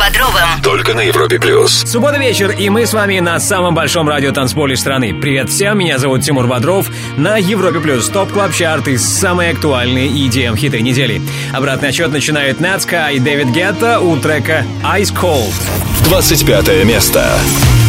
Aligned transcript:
Бодровым. 0.00 0.62
Только 0.62 0.94
на 0.94 1.02
Европе 1.02 1.38
Плюс. 1.38 1.84
Суббота 1.86 2.18
вечер, 2.18 2.50
и 2.50 2.70
мы 2.70 2.86
с 2.86 2.94
вами 2.94 3.20
на 3.20 3.38
самом 3.38 3.74
большом 3.74 4.08
радио 4.08 4.32
танцполе 4.32 4.74
страны. 4.74 5.12
Привет 5.12 5.50
всем, 5.50 5.78
меня 5.78 5.98
зовут 5.98 6.22
Тимур 6.22 6.46
Бодров. 6.46 6.86
На 7.18 7.36
Европе 7.36 7.80
Плюс 7.80 8.08
ТОП 8.08 8.32
Клаб 8.32 8.54
Чарт 8.54 8.88
и 8.88 8.96
самые 8.96 9.50
актуальные 9.50 10.08
EDM 10.08 10.56
хиты 10.56 10.80
недели. 10.80 11.20
Обратный 11.52 11.90
отчет 11.90 12.10
начинает 12.12 12.60
Нацка 12.60 13.08
и 13.08 13.18
Дэвид 13.18 13.48
Гетта 13.48 14.00
у 14.00 14.16
трека 14.16 14.64
Ice 14.96 15.12
Cold. 15.14 15.52
25 16.04 16.84
место. 16.86 17.38
на 17.38 17.79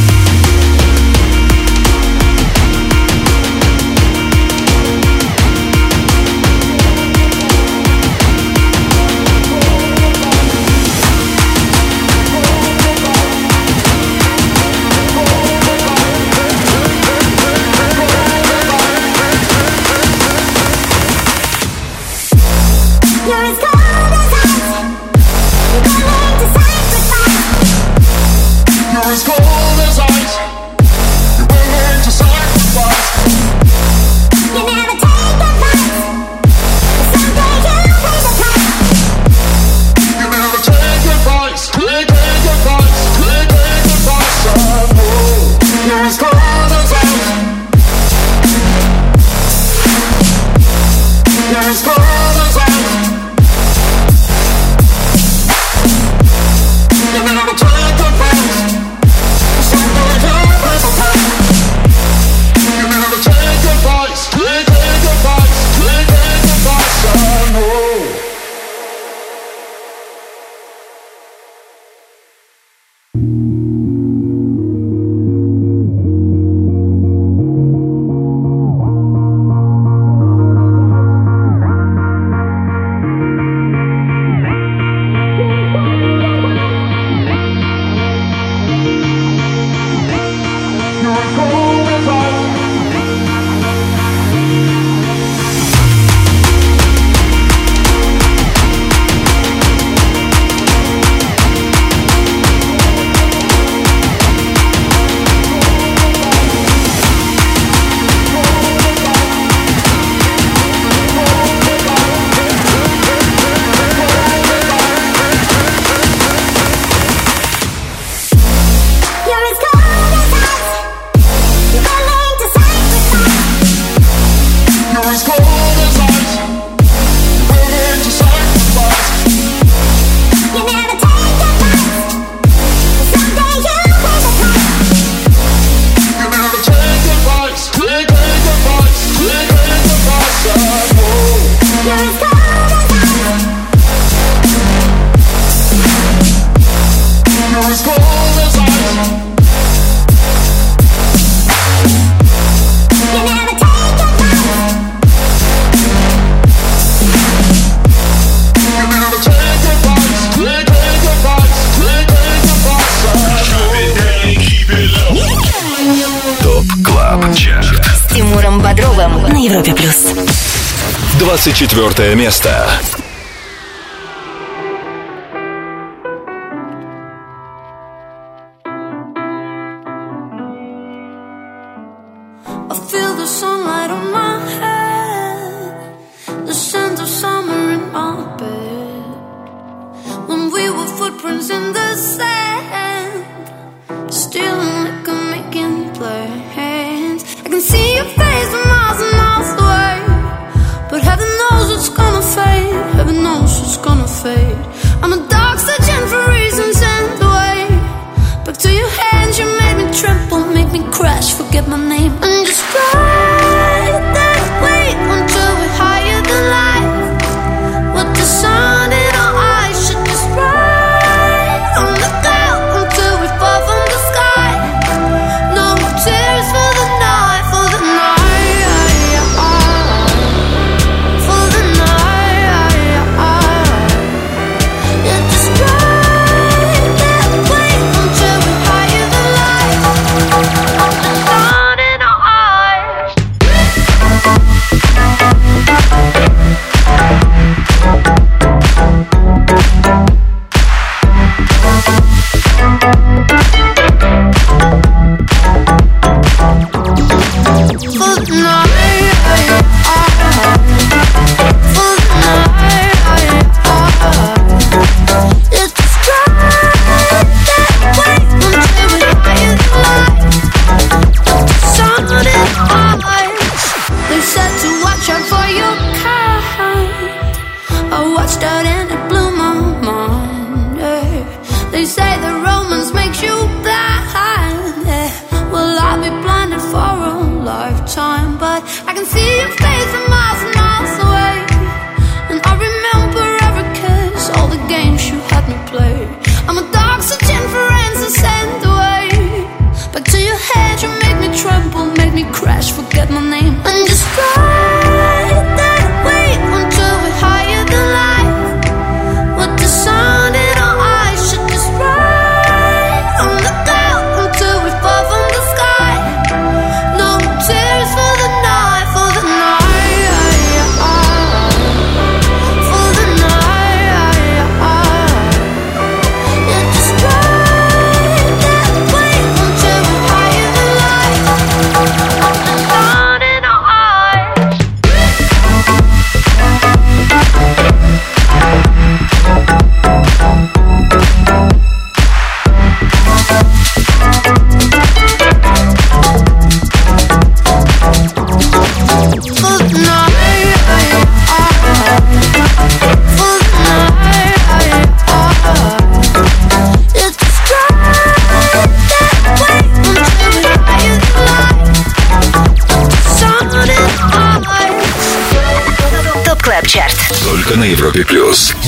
24 171.43 172.13
место. 172.13 172.69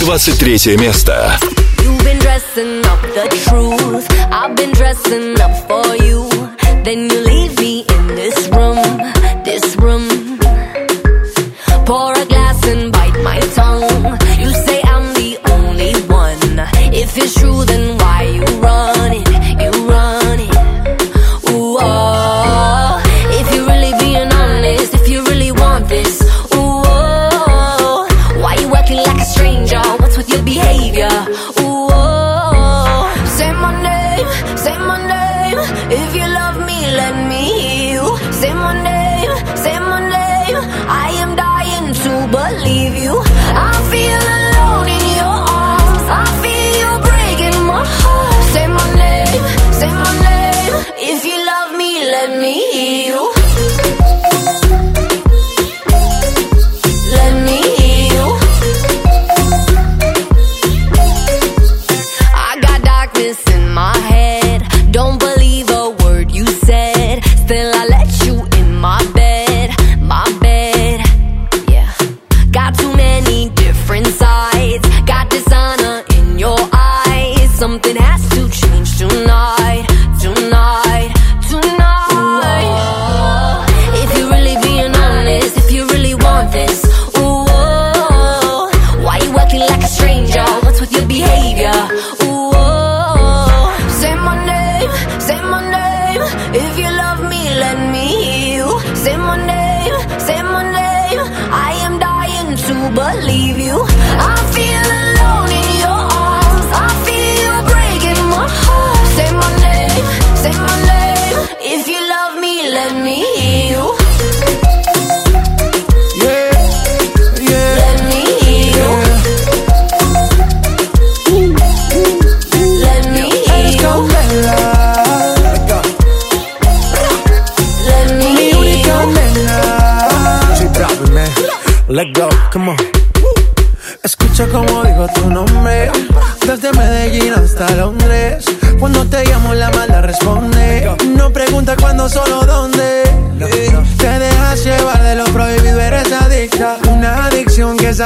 23 0.04 0.76
место. 0.78 1.38
You've 1.82 2.04
been 2.04 2.20
dressing 2.20 2.86
up 2.88 3.02
the 3.02 3.30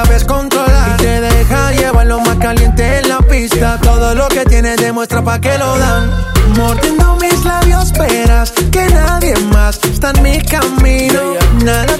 sabes 0.03 0.23
controlar. 0.25 0.95
Y 0.99 1.03
te 1.03 1.21
deja 1.21 1.71
llevar 1.71 2.05
lo 2.05 2.19
más 2.19 2.35
caliente 2.35 2.99
en 2.99 3.09
la 3.09 3.19
pista. 3.19 3.79
Todo 3.81 4.13
lo 4.13 4.27
que 4.27 4.45
tienes 4.45 4.77
demuestra 4.77 5.23
pa' 5.23 5.39
que 5.41 5.57
lo 5.57 5.77
dan. 5.77 6.11
Mordiendo 6.55 7.15
mis 7.15 7.43
labios, 7.43 7.85
esperas 7.85 8.51
que 8.71 8.85
nadie 8.87 9.33
más 9.53 9.79
está 9.83 10.11
en 10.11 10.21
mi 10.21 10.39
camino. 10.41 11.21
Nada 11.63 11.97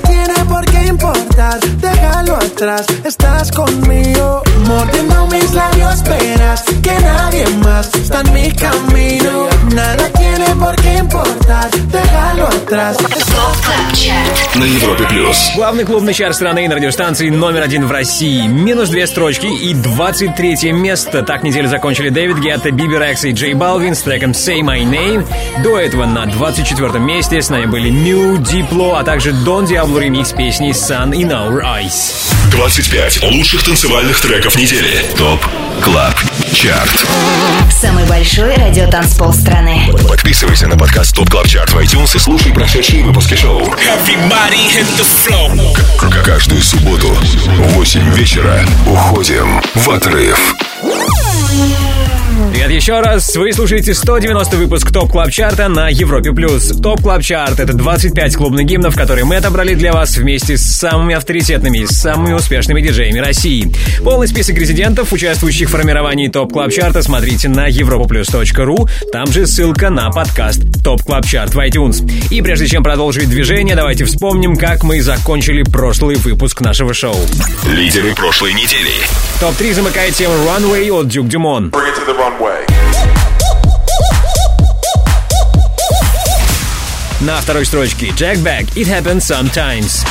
estás, 1.38 1.60
déjalo 1.80 2.36
atrás, 2.36 2.86
estás 3.04 3.52
conmigo. 3.52 4.42
Mordiendo 4.68 5.28
mis 5.28 5.54
labios, 5.54 6.02
verás 6.04 6.64
que 6.82 7.00
nadie 7.00 7.46
más 7.64 7.94
está 7.94 8.22
en 8.22 8.34
mi 8.34 8.52
camino. 8.54 9.48
Nada 9.76 10.10
tiene 10.18 10.46
por 10.60 10.76
qué 10.78 10.98
importar, 10.98 11.70
déjalo 11.92 12.48
atrás. 12.48 12.98
На 14.56 14.64
Европе 14.64 15.06
плюс. 15.10 15.52
Главный 15.56 15.86
клубный 15.86 16.14
чар 16.16 16.34
страны 16.34 16.68
на 16.68 16.76
радиостанции 16.76 17.30
номер 17.30 17.62
один 17.62 17.86
в 17.86 17.92
России. 17.92 18.48
Минус 18.48 18.90
две 18.90 19.06
строчки 19.06 19.46
и 19.46 19.76
23 19.76 20.72
место. 20.72 21.22
Так 21.22 21.44
неделю 21.44 21.68
закончили 21.68 22.10
Дэвид 22.10 22.40
Гетта, 22.40 22.72
Бибер, 22.72 23.04
Экс 23.04 23.26
и 23.26 23.32
Джей 23.34 23.54
Балвин 23.54 23.94
с 23.94 24.02
треком 24.02 24.32
Say 24.32 24.62
My 24.62 24.84
Name. 24.84 25.28
До 25.64 25.78
этого 25.78 26.06
на 26.06 26.26
24 26.26 26.98
месте 27.00 27.42
с 27.42 27.50
нами 27.50 27.68
были 27.68 27.90
New 27.90 28.38
Diplo, 28.40 28.98
а 28.98 29.04
также 29.04 29.34
Дон 29.34 29.66
Диабло 29.66 30.00
ремикс 30.00 30.32
песни 30.32 30.72
Sun 30.72 31.12
in 31.12 31.27
In 31.28 31.34
Our 31.34 31.62
Eyes. 31.62 32.14
25 32.52 33.24
лучших 33.24 33.62
танцевальных 33.62 34.22
треков 34.22 34.56
недели. 34.56 35.04
ТОП 35.18 35.46
КЛАБ 35.82 36.16
ЧАРТ 36.54 37.06
Самый 37.70 38.06
большой 38.06 38.56
радиотанцпол 38.56 39.34
страны. 39.34 39.90
Подписывайся 40.08 40.68
на 40.68 40.78
подкаст 40.78 41.14
Top 41.14 41.30
Club 41.30 41.48
Chart 41.48 41.70
в 41.72 41.78
iTunes 41.80 42.16
и 42.16 42.20
слушай 42.20 42.54
прошедшие 42.54 43.04
выпуски 43.04 43.36
шоу. 43.36 43.60
Hit 43.60 44.88
the 44.96 45.06
floor. 45.06 45.78
К- 45.98 46.24
каждую 46.24 46.62
субботу 46.62 47.10
в 47.10 47.74
8 47.74 48.10
вечера 48.14 48.66
уходим 48.86 49.62
в 49.76 49.90
отрыв. 49.90 50.56
Привет 52.38 52.70
еще 52.70 53.00
раз. 53.00 53.36
Вы 53.36 53.52
слушаете 53.52 53.96
190 53.96 54.58
выпуск 54.58 54.92
Top 54.92 55.12
Club 55.12 55.32
Chart 55.32 55.63
а 55.63 55.70
на 55.70 55.90
Европе+. 55.90 56.32
плюс. 56.32 56.68
Top 56.68 57.02
Club 57.02 57.24
Chart— 57.24 57.60
это 57.62 57.74
25 57.74 58.36
клубных 58.36 58.68
гимнов, 58.68 58.96
которые 58.96 59.26
мы 59.26 59.38
отобрали 59.38 59.74
для 59.74 59.92
вас 59.92 60.18
вместе 60.18 60.56
с 60.56 60.62
самыми 60.62 61.16
авторитетными 61.16 61.80
и 61.80 61.88
самыми 61.88 62.34
успешными 62.34 62.80
диджеями 62.82 63.18
России. 63.18 63.74
Полный 64.04 64.28
список 64.28 64.56
резидентов, 64.58 65.12
участвующих 65.14 65.68
в 65.68 65.72
формировании 65.72 66.28
Top 66.28 66.54
Club 66.54 66.72
Chart 66.72 66.93
а, 66.93 67.02
смотрите 67.02 67.50
на 67.50 67.70
europaplus.ru. 67.70 68.88
Там 69.12 69.32
же 69.32 69.48
ссылка 69.48 69.90
на 69.90 70.12
подкаст 70.12 70.62
Top 70.84 71.02
Club 71.02 71.26
Chart 71.26 71.56
в 71.56 71.60
iTunes. 71.60 72.08
И 72.30 72.44
прежде 72.44 72.68
чем 72.68 72.84
продолжить 72.84 73.30
движение, 73.30 73.76
давайте 73.76 74.06
вспомним, 74.06 74.58
как 74.58 74.84
мы 74.84 75.02
закончили 75.02 75.64
прошлый 75.64 76.18
выпуск 76.18 76.62
нашего 76.62 76.94
шоу. 76.94 77.18
Лидеры 77.66 78.14
прошлой 78.14 78.54
недели. 78.54 78.92
Топ-3 79.40 79.74
замыкает 79.74 80.14
тема 80.14 80.36
Runway 80.36 80.92
от 80.92 81.08
Дюк 81.08 81.28
Дюмон. 81.28 81.70
Bring 81.70 81.88
it 81.88 81.96
to 81.96 82.06
the 82.06 82.27
runway. 82.28 82.66
На 87.22 87.42
второй 87.42 87.66
строчке 87.66 88.08
Jack 88.08 88.38
Back 88.38 88.74
It 88.76 88.88
Happens 88.88 89.22
Sometimes. 89.22 90.06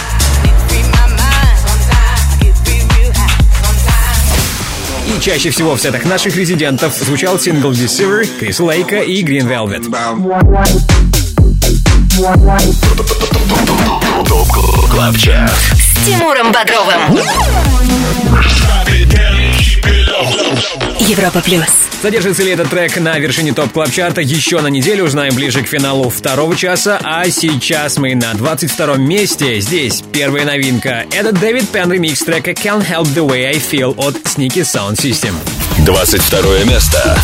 И 5.06 5.20
чаще 5.20 5.50
всего 5.50 5.76
в 5.76 5.80
сетах 5.80 6.04
наших 6.04 6.36
резидентов 6.36 6.94
звучал 6.94 7.38
сингл 7.38 7.70
Deceiver, 7.70 8.26
Крис 8.38 8.58
Лейка 8.60 9.00
и 9.00 9.22
Green 9.22 9.46
Velvet. 9.46 9.84
ТОП 14.26 14.48
КЛАБ 14.90 15.16
ЧАРТ 15.18 15.50
С 15.50 16.06
Тимуром 16.06 16.50
Бодровым. 16.50 17.20
Европа 21.00 21.40
плюс. 21.40 21.64
Задержится 22.02 22.42
ли 22.42 22.50
этот 22.52 22.70
трек 22.70 22.98
на 22.98 23.18
вершине 23.18 23.52
топ 23.52 23.72
клаб 23.72 23.90
чарта 23.90 24.20
еще 24.20 24.60
на 24.60 24.68
неделю, 24.68 25.04
узнаем 25.04 25.34
ближе 25.34 25.62
к 25.62 25.66
финалу 25.66 26.10
второго 26.10 26.56
часа, 26.56 26.98
а 27.02 27.28
сейчас 27.30 27.98
мы 27.98 28.14
на 28.14 28.34
22 28.34 28.96
месте. 28.96 29.60
Здесь 29.60 30.02
первая 30.12 30.44
новинка. 30.44 31.04
Это 31.12 31.32
Дэвид 31.32 31.68
Пен 31.70 31.90
ремикс 31.90 32.20
трека 32.20 32.52
Can't 32.52 32.86
Help 32.88 33.06
The 33.14 33.26
Way 33.26 33.46
I 33.46 33.54
Feel 33.54 33.94
от 33.96 34.16
Sneaky 34.16 34.62
Sound 34.62 34.94
System. 34.96 35.34
22 35.84 36.64
место. 36.64 37.18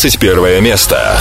21 0.00 0.62
место. 0.62 1.18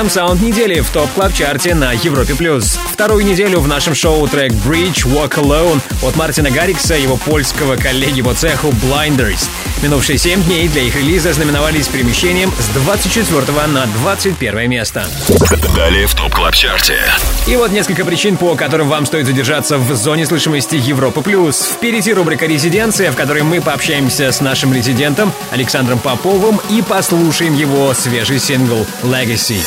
EDM 0.00 0.08
саунд 0.08 0.40
недели 0.40 0.80
в 0.80 0.90
Top 0.90 1.10
Club 1.12 1.34
чарте 1.34 1.74
на 1.74 1.92
Европе+. 1.92 2.34
плюс. 2.34 2.78
Вторую 2.90 3.24
неделю 3.24 3.60
в 3.60 3.68
нашем 3.68 3.94
шоу 3.94 4.26
трек 4.28 4.52
Breach 4.52 5.04
Walk 5.04 5.34
Alone 5.34 5.80
от 6.02 6.16
Мартина 6.16 6.50
Гаррикса 6.50 6.94
и 6.94 7.02
его 7.02 7.18
польского 7.18 7.76
коллеги 7.76 8.22
по 8.22 8.32
цеху 8.32 8.68
Blinders. 8.68 9.48
Минувшие 9.82 10.18
7 10.18 10.42
дней 10.44 10.68
для 10.68 10.82
их 10.82 10.94
релиза 10.94 11.32
знаменовались 11.32 11.88
перемещением 11.88 12.52
с 12.58 12.68
24 12.68 13.66
на 13.68 13.86
21 13.86 14.68
место. 14.68 15.06
Далее 15.74 16.06
в 16.06 16.14
Top 16.14 16.34
Club 16.34 16.54
Чарте. 16.54 16.98
И 17.46 17.56
вот 17.56 17.72
несколько 17.72 18.04
причин, 18.04 18.36
по 18.36 18.56
которым 18.56 18.90
вам 18.90 19.06
стоит 19.06 19.26
задержаться 19.26 19.78
в 19.78 19.96
зоне 19.96 20.26
слышимости 20.26 20.76
Европы+. 20.76 21.22
плюс. 21.22 21.70
Впереди 21.76 22.12
рубрика 22.12 22.44
«Резиденция», 22.44 23.10
в 23.10 23.16
которой 23.16 23.42
мы 23.42 23.62
пообщаемся 23.62 24.30
с 24.30 24.42
нашим 24.42 24.74
резидентом 24.74 25.32
Александром 25.50 25.98
Поповым 25.98 26.60
и 26.68 26.82
послушаем 26.82 27.54
его 27.54 27.94
свежий 27.94 28.38
сингл 28.38 28.86
«Legacy». 29.02 29.60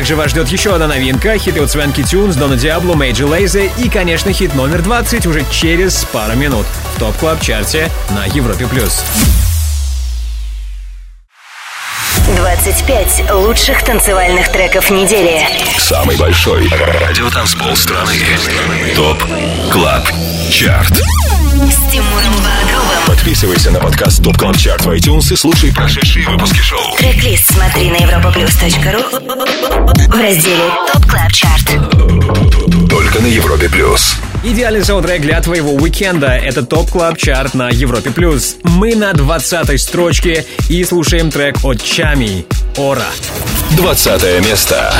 Также 0.00 0.16
вас 0.16 0.30
ждет 0.30 0.48
еще 0.48 0.72
одна 0.72 0.86
новинка, 0.86 1.36
хиты 1.36 1.60
от 1.60 1.70
Swanky 1.70 2.02
Tunes, 2.02 2.34
Дона 2.34 2.56
Диабло, 2.56 2.94
Major 2.94 3.26
Lazer 3.26 3.70
и, 3.76 3.90
конечно, 3.90 4.32
хит 4.32 4.54
номер 4.54 4.80
20 4.80 5.26
уже 5.26 5.44
через 5.50 6.06
пару 6.06 6.34
минут 6.36 6.64
в 6.96 6.98
Top 6.98 7.14
Club 7.18 7.42
Чарте 7.42 7.90
на 8.08 8.24
Европе+. 8.24 8.66
плюс. 8.66 9.04
25 12.34 13.30
лучших 13.30 13.84
танцевальных 13.84 14.50
треков 14.50 14.88
недели. 14.88 15.46
Самый 15.76 16.16
большой 16.16 16.66
радиотанцпол 16.70 17.76
страны. 17.76 18.14
Top 18.96 19.22
Club 19.70 20.08
Чарт. 20.50 20.94
С 20.94 21.92
Тимуром. 21.92 22.40
Подписывайся 23.20 23.70
на 23.70 23.80
подкаст 23.80 24.24
Top 24.24 24.38
Club 24.38 24.56
Чарт 24.56 24.86
в 24.86 24.90
iTunes 24.92 25.30
и 25.30 25.36
слушай 25.36 25.70
прошедшие 25.74 26.26
выпуски 26.26 26.58
шоу. 26.60 26.96
Трек-лист 26.96 27.52
смотри 27.52 27.90
на 27.90 27.96
europaplus.ru 27.96 30.08
в 30.08 30.18
разделе 30.18 30.70
Top 30.90 31.04
Club 31.04 31.30
Чарт. 31.30 31.66
Только 32.88 33.20
на 33.20 33.26
Европе 33.26 33.68
плюс. 33.68 34.16
Идеальный 34.42 34.82
саундтрек 34.82 35.20
для 35.20 35.38
твоего 35.42 35.74
уикенда— 35.74 36.28
это 36.28 36.62
Top 36.62 36.92
Club 36.92 37.18
Чарт 37.18 37.52
на 37.52 37.68
Европе+. 37.68 38.10
плюс. 38.10 38.56
Мы 38.62 38.94
на 38.94 39.12
20 39.12 39.78
строчке 39.78 40.46
и 40.70 40.82
слушаем 40.84 41.30
трек 41.30 41.62
от 41.62 41.82
Tchami 41.82 42.46
«Aurra». 42.78 43.04
20 43.76 44.46
место. 44.46 44.94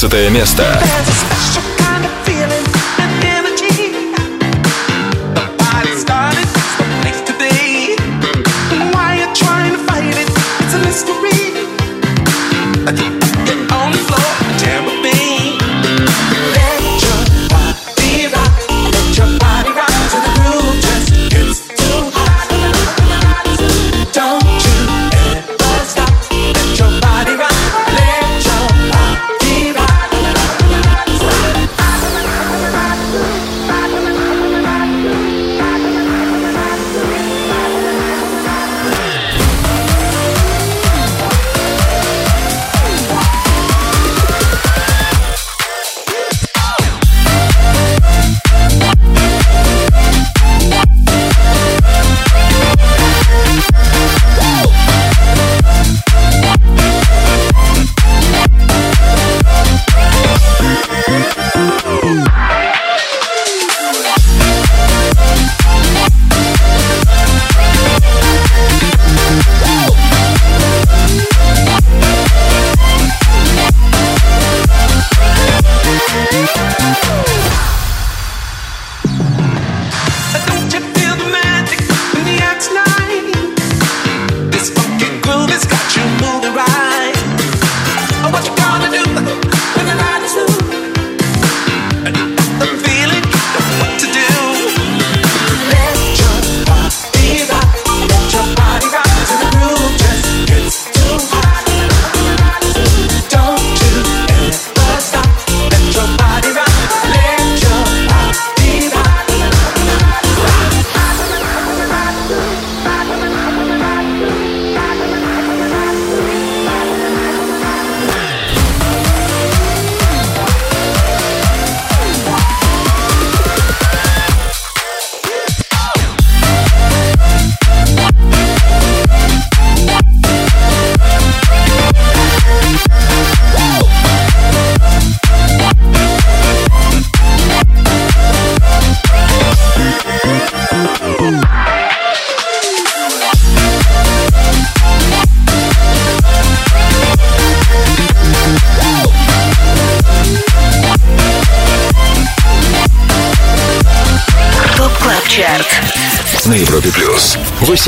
19 0.00 0.30
место. 0.30 0.77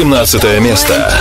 18 0.01 0.61
место. 0.61 1.13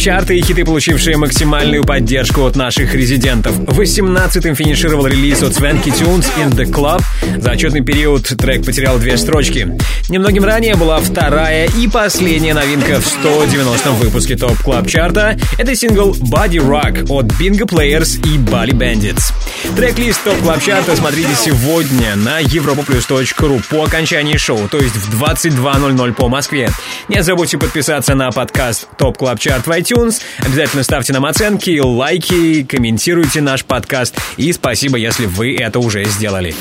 Чарты 0.00 0.38
и 0.38 0.42
хиты, 0.42 0.64
получившие 0.64 1.18
максимальную 1.18 1.84
поддержку 1.84 2.46
от 2.46 2.56
наших 2.56 2.94
резидентов. 2.94 3.58
18-м 3.58 4.54
финишировал 4.54 5.06
релиз 5.06 5.42
от 5.42 5.52
Swanky 5.52 5.92
Tunes 5.92 6.26
In 6.38 6.52
The 6.52 6.64
Club. 6.64 7.02
За 7.36 7.50
отчетный 7.50 7.82
период 7.82 8.22
трек 8.22 8.64
потерял 8.64 8.98
две 8.98 9.18
строчки. 9.18 9.76
Немногим 10.08 10.44
ранее 10.44 10.74
была 10.76 11.00
вторая 11.00 11.68
и 11.76 11.86
последняя 11.86 12.54
новинка 12.54 12.98
в 12.98 13.06
190-м 13.06 13.96
выпуске 13.96 14.36
Top 14.36 14.56
Club 14.62 14.86
Чарта. 14.86 15.38
Это 15.58 15.76
сингл 15.76 16.12
Body 16.12 16.56
Rock 16.56 17.04
от 17.10 17.26
Bingo 17.38 17.68
Players 17.68 18.18
и 18.26 18.38
Bali 18.38 18.72
Bandits. 18.72 19.34
Трек-лист 19.76 20.22
Top 20.24 20.36
Club 20.42 20.60
смотрите 20.96 21.34
сегодня 21.34 22.16
на 22.16 22.42
europaplus.ru 22.42 23.62
по 23.68 23.84
окончании 23.84 24.36
шоу, 24.36 24.68
то 24.68 24.78
есть 24.78 24.94
в 24.94 25.22
22.00 25.22 26.12
по 26.14 26.28
Москве. 26.28 26.70
Не 27.08 27.22
забудьте 27.22 27.58
подписаться 27.58 28.14
на 28.14 28.30
подкаст 28.30 28.88
Top 28.98 29.18
Club 29.18 29.38
Чарт 29.38 29.66
в 29.66 29.70
iTunes. 29.70 30.20
Обязательно 30.38 30.82
ставьте 30.82 31.12
нам 31.12 31.24
оценки, 31.24 31.78
лайки, 31.78 32.64
комментируйте 32.64 33.40
наш 33.40 33.64
подкаст. 33.64 34.16
И 34.36 34.52
спасибо, 34.52 34.96
если 34.96 35.26
вы 35.26 35.56
это 35.56 35.78
уже 35.78 36.04
сделали. 36.04 36.54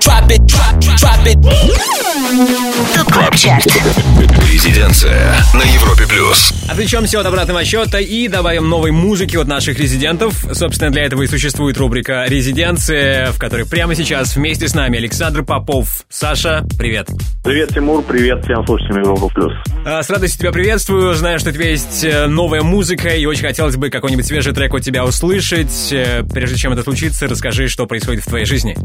Top 0.00 0.32
Club 3.12 3.36
Чарт. 3.36 3.66
Резиденция 4.50 5.34
на 5.54 5.62
Европе 5.62 6.06
плюс. 6.08 6.52
Отвлечемся 6.70 7.20
от 7.20 7.26
обратного 7.26 7.64
счета 7.64 7.98
и 7.98 8.26
добавим 8.28 8.68
новой 8.68 8.92
музыки 8.92 9.36
от 9.36 9.46
наших 9.46 9.78
резидентов. 9.78 10.34
Собственно, 10.52 10.90
для 10.90 11.04
этого 11.04 11.22
и 11.22 11.26
существует 11.26 11.76
рубрика 11.76 12.24
«Резиденция», 12.26 13.32
в 13.32 13.38
которой 13.38 13.66
прямо 13.66 13.94
сейчас 13.94 14.36
вместе 14.36 14.68
с 14.68 14.74
нами 14.74 14.98
Александр 14.98 15.42
Попов. 15.42 16.04
Саша, 16.08 16.64
привет. 16.78 17.08
Привет, 17.44 17.70
Тимур, 17.74 18.02
привет 18.02 18.42
всем 18.44 18.64
слушателям 18.66 19.02
Европа 19.02 19.28
Плюс. 19.28 19.52
А, 19.84 20.02
С 20.02 20.08
радостью 20.10 20.40
тебя 20.40 20.52
приветствую. 20.52 21.14
Знаю, 21.14 21.38
что 21.38 21.50
у 21.50 21.52
тебя 21.52 21.68
есть 21.70 22.04
э, 22.04 22.26
новая 22.26 22.62
музыка, 22.62 23.08
и 23.08 23.24
очень 23.26 23.42
хотелось 23.42 23.76
бы 23.76 23.90
какой-нибудь 23.90 24.26
свежий 24.26 24.52
трек 24.54 24.72
от 24.74 24.82
тебя 24.82 25.04
услышать. 25.04 25.92
Э, 25.92 26.22
Прежде 26.32 26.56
чем 26.56 26.72
это 26.72 26.82
случится, 26.82 27.26
расскажи, 27.28 27.68
что 27.68 27.86
происходит 27.86 28.24
в 28.24 28.28
твоей 28.28 28.46
жизни. 28.46 28.76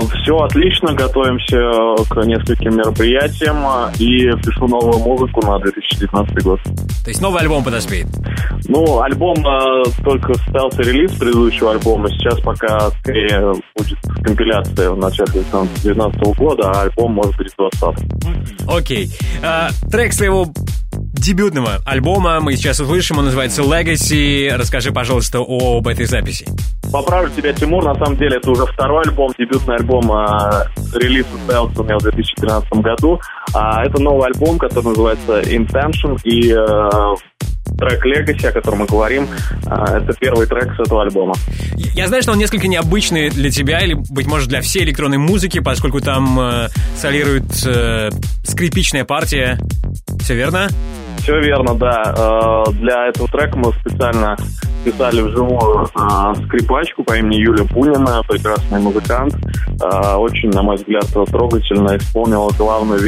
Все 0.00 0.36
отлично, 0.36 0.92
готовимся 0.92 2.04
к 2.08 2.24
нескольким 2.24 2.76
мероприятиям 2.76 3.90
и 3.98 4.30
пишу 4.42 4.66
новую 4.66 4.98
музыку 4.98 5.44
на 5.46 5.58
2019 5.58 6.42
год. 6.42 6.60
То 7.04 7.08
есть 7.08 7.20
новый 7.20 7.40
альбом 7.40 7.64
подоспеет. 7.64 8.06
Ну, 8.68 9.00
альбом 9.00 9.44
а, 9.46 9.82
только 10.04 10.34
состоялся 10.34 10.82
релиз 10.82 11.12
предыдущего 11.12 11.72
альбома, 11.72 12.08
сейчас 12.10 12.40
пока 12.40 12.90
скорее 13.00 13.52
будет 13.76 13.98
компиляция 14.22 14.90
в 14.90 14.98
начале 14.98 15.30
2019 15.32 16.22
года, 16.36 16.70
а 16.70 16.82
альбом 16.82 17.12
может 17.12 17.36
быть 17.36 17.52
в 17.52 17.56
2020. 17.56 18.68
Окей. 18.68 19.10
А, 19.42 19.68
трек 19.90 20.12
своего 20.12 20.46
дебютного 21.22 21.80
альбома 21.86 22.40
мы 22.40 22.56
сейчас 22.56 22.80
услышим. 22.80 23.18
Он 23.18 23.26
называется 23.26 23.62
Legacy. 23.62 24.54
Расскажи, 24.56 24.90
пожалуйста, 24.90 25.38
об 25.38 25.86
этой 25.86 26.06
записи. 26.06 26.46
Поправлю 26.92 27.30
тебя, 27.34 27.52
Тимур, 27.52 27.84
на 27.84 27.94
самом 27.94 28.16
деле 28.18 28.36
это 28.36 28.50
уже 28.50 28.66
второй 28.66 29.04
альбом, 29.04 29.32
дебютный 29.38 29.76
альбом, 29.76 30.12
а, 30.12 30.66
релиз 30.94 31.24
состоялся 31.32 31.80
у 31.80 31.84
меня 31.84 31.96
в 31.96 32.02
2013 32.02 32.72
году. 32.82 33.20
А, 33.54 33.84
это 33.84 34.02
новый 34.02 34.26
альбом, 34.26 34.58
который 34.58 34.88
называется 34.88 35.40
Intention, 35.40 36.18
и 36.24 36.52
э, 36.52 37.16
трек 37.78 38.04
Legacy, 38.04 38.48
о 38.48 38.52
котором 38.52 38.80
мы 38.80 38.86
говорим, 38.86 39.28
а, 39.66 39.98
это 39.98 40.12
первый 40.18 40.46
трек 40.46 40.74
с 40.76 40.80
этого 40.80 41.02
альбома. 41.02 41.34
Я 41.94 42.08
знаю, 42.08 42.22
что 42.22 42.32
он 42.32 42.38
несколько 42.38 42.68
необычный 42.68 43.30
для 43.30 43.50
тебя, 43.50 43.80
или, 43.80 43.94
быть 43.94 44.26
может, 44.26 44.48
для 44.48 44.60
всей 44.60 44.84
электронной 44.84 45.18
музыки, 45.18 45.60
поскольку 45.60 46.00
там 46.00 46.38
э, 46.38 46.68
солирует 46.96 47.44
э, 47.64 48.10
скрипичная 48.44 49.04
партия. 49.04 49.58
Все 50.20 50.34
верно? 50.34 50.68
Все 51.22 51.40
верно, 51.40 51.74
да. 51.74 52.64
Э, 52.66 52.72
Для 52.72 53.08
этого 53.08 53.28
трека 53.28 53.56
мы 53.56 53.72
специально 53.74 54.36
писали 54.84 55.20
вживую 55.20 55.84
э, 55.84 56.44
скрипачку 56.46 57.04
по 57.04 57.16
имени 57.16 57.36
Юлия 57.36 57.64
Пунина, 57.64 58.22
прекрасный 58.28 58.80
музыкант. 58.80 59.34
Э, 59.80 60.16
Очень, 60.16 60.50
на 60.50 60.62
мой 60.62 60.76
взгляд, 60.76 61.06
трогательно 61.12 61.96
исполнила 61.96 62.50
главную, 62.58 63.00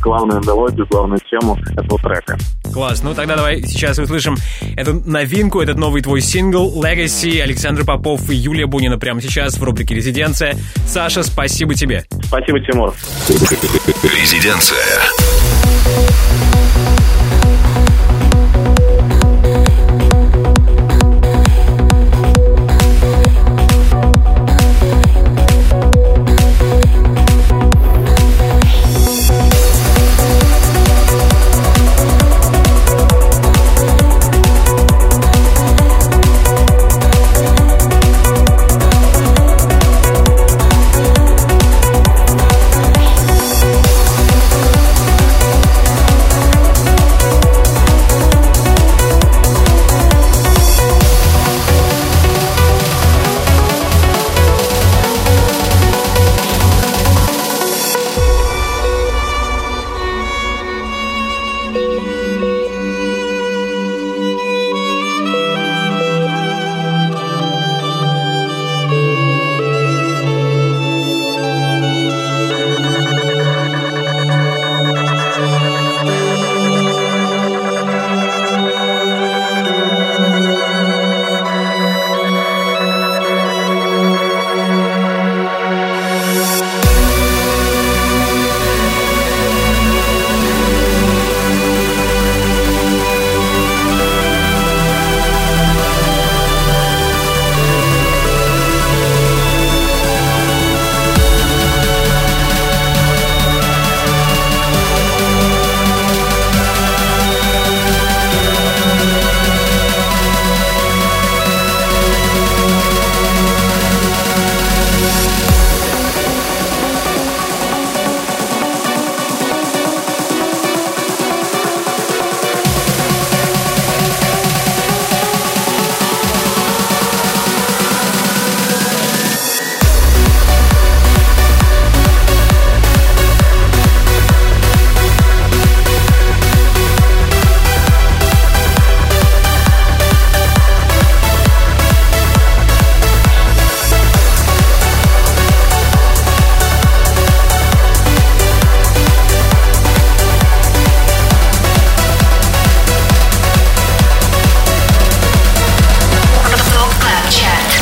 главную 0.00 0.40
мелодию, 0.40 0.86
главную 0.88 1.20
тему 1.30 1.58
этого 1.76 1.98
трека. 1.98 2.38
Класс. 2.72 3.02
Ну 3.02 3.14
тогда 3.14 3.36
давай 3.36 3.60
сейчас 3.62 3.98
услышим 3.98 4.36
эту 4.76 5.02
новинку, 5.04 5.60
этот 5.60 5.76
новый 5.76 6.00
твой 6.00 6.22
сингл 6.22 6.82
Legacy 6.82 7.40
Александр 7.40 7.84
Попов 7.84 8.30
и 8.30 8.34
Юлия 8.34 8.66
Бунина 8.66 8.98
прямо 8.98 9.20
сейчас 9.20 9.58
в 9.58 9.62
рубрике 9.62 9.94
«Резиденция». 9.94 10.56
Саша, 10.86 11.22
спасибо 11.22 11.74
тебе. 11.74 12.04
Спасибо, 12.24 12.60
Тимур. 12.60 12.94
Резиденция. 14.02 14.78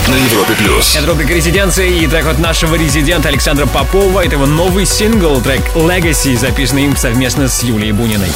Это 0.09 1.07
рубрика 1.09 1.35
«Резиденция» 1.35 1.87
и 1.87 2.07
трек 2.07 2.27
от 2.27 2.39
нашего 2.39 2.77
резидента 2.77 3.29
Александра 3.29 3.67
Попова. 3.67 4.25
Это 4.25 4.37
его 4.37 4.47
новый 4.47 4.87
сингл, 4.87 5.41
трек 5.41 5.61
«Legacy», 5.75 6.39
записанный 6.39 6.85
им 6.85 6.97
совместно 6.97 7.49
с 7.49 7.65
Юлией 7.65 7.91
Буниной. 7.91 8.29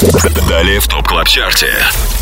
Далее 0.49 0.81
в 0.81 0.87
Top 0.87 1.07
Club 1.07 1.27
Чарте. 1.29 1.73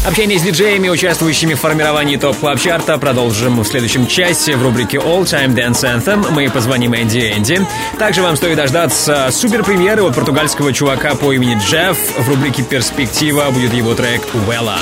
Общение 0.06 0.38
с 0.38 0.44
диджеями, 0.44 0.90
участвующими 0.90 1.56
в 1.56 1.60
формировании 1.60 2.16
Top 2.18 2.38
Club 2.38 2.60
Чарта, 2.60 3.00
продолжим 3.00 3.60
в 3.60 3.66
следующем 3.66 4.06
часе 4.06 4.56
в 4.56 4.62
рубрике 4.62 4.98
All 4.98 5.24
Time 5.24 5.56
Dance 5.56 5.82
Anthem. 5.84 6.32
Мы 6.32 6.48
позвоним 6.52 6.94
Энди 6.94 7.34
Энди. 7.36 7.66
Также 7.98 8.22
вам 8.22 8.36
стоит 8.36 8.56
дождаться 8.56 9.30
супер 9.32 9.64
премьеры 9.64 10.04
от 10.04 10.14
португальского 10.14 10.74
чувака 10.74 11.16
по 11.16 11.34
имени 11.34 11.58
Джефф. 11.68 11.98
В 12.20 12.30
рубрике 12.30 12.62
«Перспектива» 12.62 13.50
будет 13.50 13.74
его 13.74 13.96
трек 13.96 14.22
«Уэлла». 14.48 14.78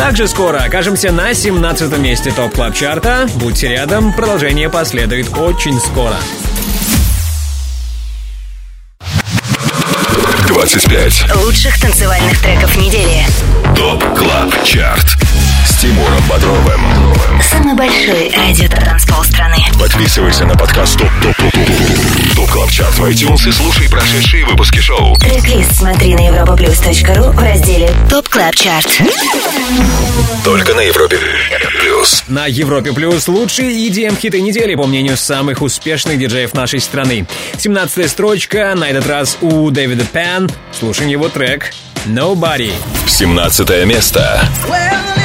Также 0.00 0.28
скоро 0.28 0.60
окажемся 0.60 1.12
на 1.12 1.34
17 1.34 1.98
месте 1.98 2.32
Top 2.32 2.54
Club 2.54 2.74
Чарта. 2.74 3.28
Будьте 3.34 3.68
рядом, 3.68 4.14
продолжение 4.14 4.70
последует 4.70 5.36
очень 5.36 5.78
скоро. 5.78 6.16
25. 10.48 11.34
Лучших 11.44 11.78
танцевальных 11.78 12.40
треков 12.40 12.74
недели. 12.78 13.26
Top 13.76 14.02
Club 14.16 14.64
Чарт. 14.64 15.18
Тимуром 15.80 16.22
Бодровым. 16.28 16.82
Самый 17.42 17.72
большой 17.72 18.30
радио-танцпол 18.36 19.24
страны. 19.24 19.56
Подписывайся 19.78 20.44
на 20.44 20.54
подкаст 20.54 20.98
Top 20.98 21.08
Top 21.22 21.34
Top 21.36 21.52
Top 21.52 22.36
Top 22.36 22.50
Club 22.50 22.70
Чарт 22.70 22.98
в 22.98 23.04
iTunes 23.06 23.48
и 23.48 23.50
слушай 23.50 23.88
прошедшие 23.88 24.44
выпуски 24.44 24.78
шоу. 24.78 25.16
Трек-лист 25.16 25.76
смотри 25.76 26.14
на 26.14 26.28
europaplus.ru 26.28 27.30
в 27.32 27.38
разделе 27.42 27.90
Top 28.10 28.28
Club 28.28 28.54
Чарт. 28.56 28.88
Только 30.44 30.74
на 30.74 30.80
Европе 30.80 31.18
Плюс. 31.80 32.24
На 32.28 32.44
Европе 32.46 32.92
Плюс 32.92 33.26
лучшие 33.26 33.88
EDM-хиты 33.88 34.42
недели, 34.42 34.74
по 34.74 34.84
мнению 34.84 35.16
самых 35.16 35.62
успешных 35.62 36.18
диджеев 36.18 36.52
нашей 36.52 36.80
страны. 36.80 37.26
17 37.56 38.10
строчка, 38.10 38.74
на 38.76 38.90
этот 38.90 39.06
раз 39.06 39.38
у 39.40 39.70
Дэвида 39.70 40.04
Пен. 40.04 40.50
Слушаем 40.78 41.08
его 41.08 41.30
трек 41.30 41.72
«Nobody». 42.04 42.70
17 43.06 43.86
место. 43.86 44.46
Well, 44.68 45.19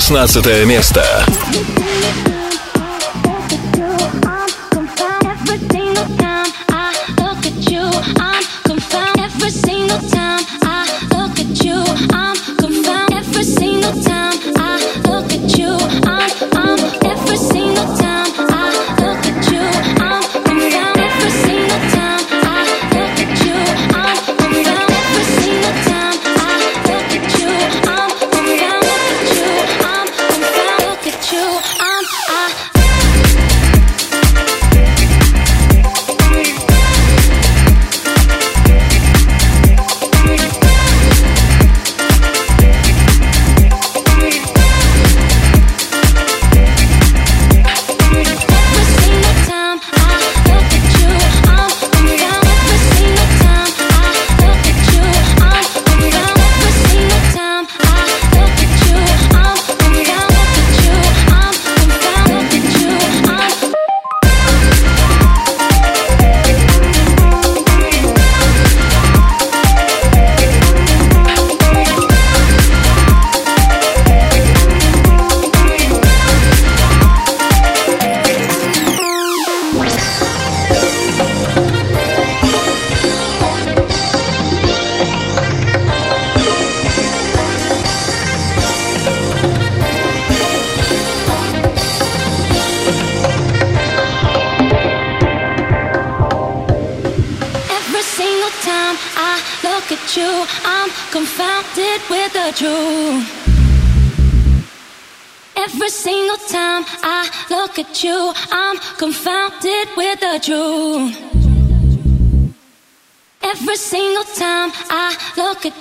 16 0.00 0.64
место. 0.64 1.04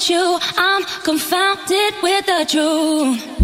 You, 0.08 0.40
I'm 0.56 0.84
confounded 1.04 1.94
with 2.04 2.26
the 2.28 2.46
truth. 2.48 3.40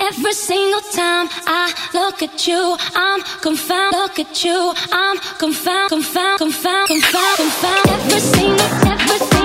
Every 0.00 0.32
single 0.32 0.80
time 0.92 1.28
I 1.46 1.72
look 1.92 2.22
at 2.22 2.48
you, 2.48 2.76
I'm 2.96 3.20
confounded. 3.42 3.98
Look 3.98 4.18
at 4.18 4.44
you, 4.44 4.72
I'm 4.90 5.18
confounded, 5.38 5.90
confounded, 5.90 6.38
confounded, 6.38 7.02
confounded, 7.02 7.36
confounded. 7.36 7.92
Every 7.92 8.20
single, 8.20 8.60
every 8.90 9.18
single, 9.18 9.39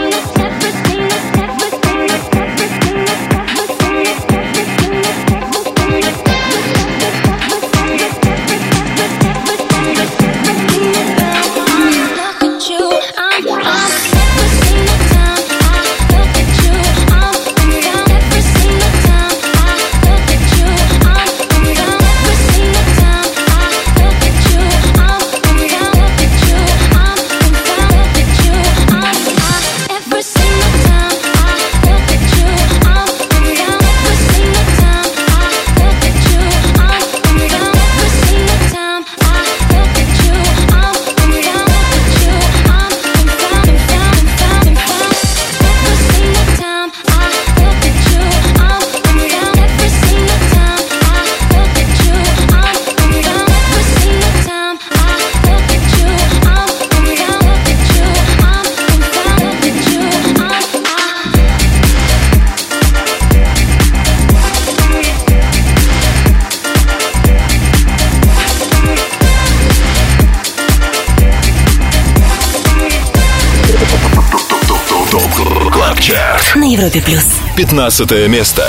15 77.89 78.27
место 78.29 78.63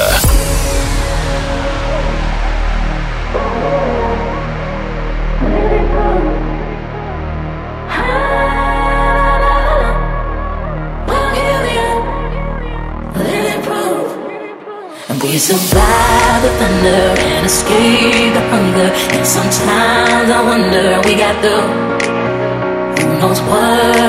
we 15.23 15.39
survive 15.39 16.43
the 16.43 16.51
thunder 16.59 17.21
and 17.21 17.47
escape 17.47 18.33
the 18.33 18.41
hunger. 18.51 18.91
And 19.17 19.27
sometimes 19.27 20.31
I 20.31 20.41
wonder 20.43 21.01
we 21.07 21.15
got 21.15 21.37
who 21.45 21.96
knows 23.27 23.41
what. 23.43 24.07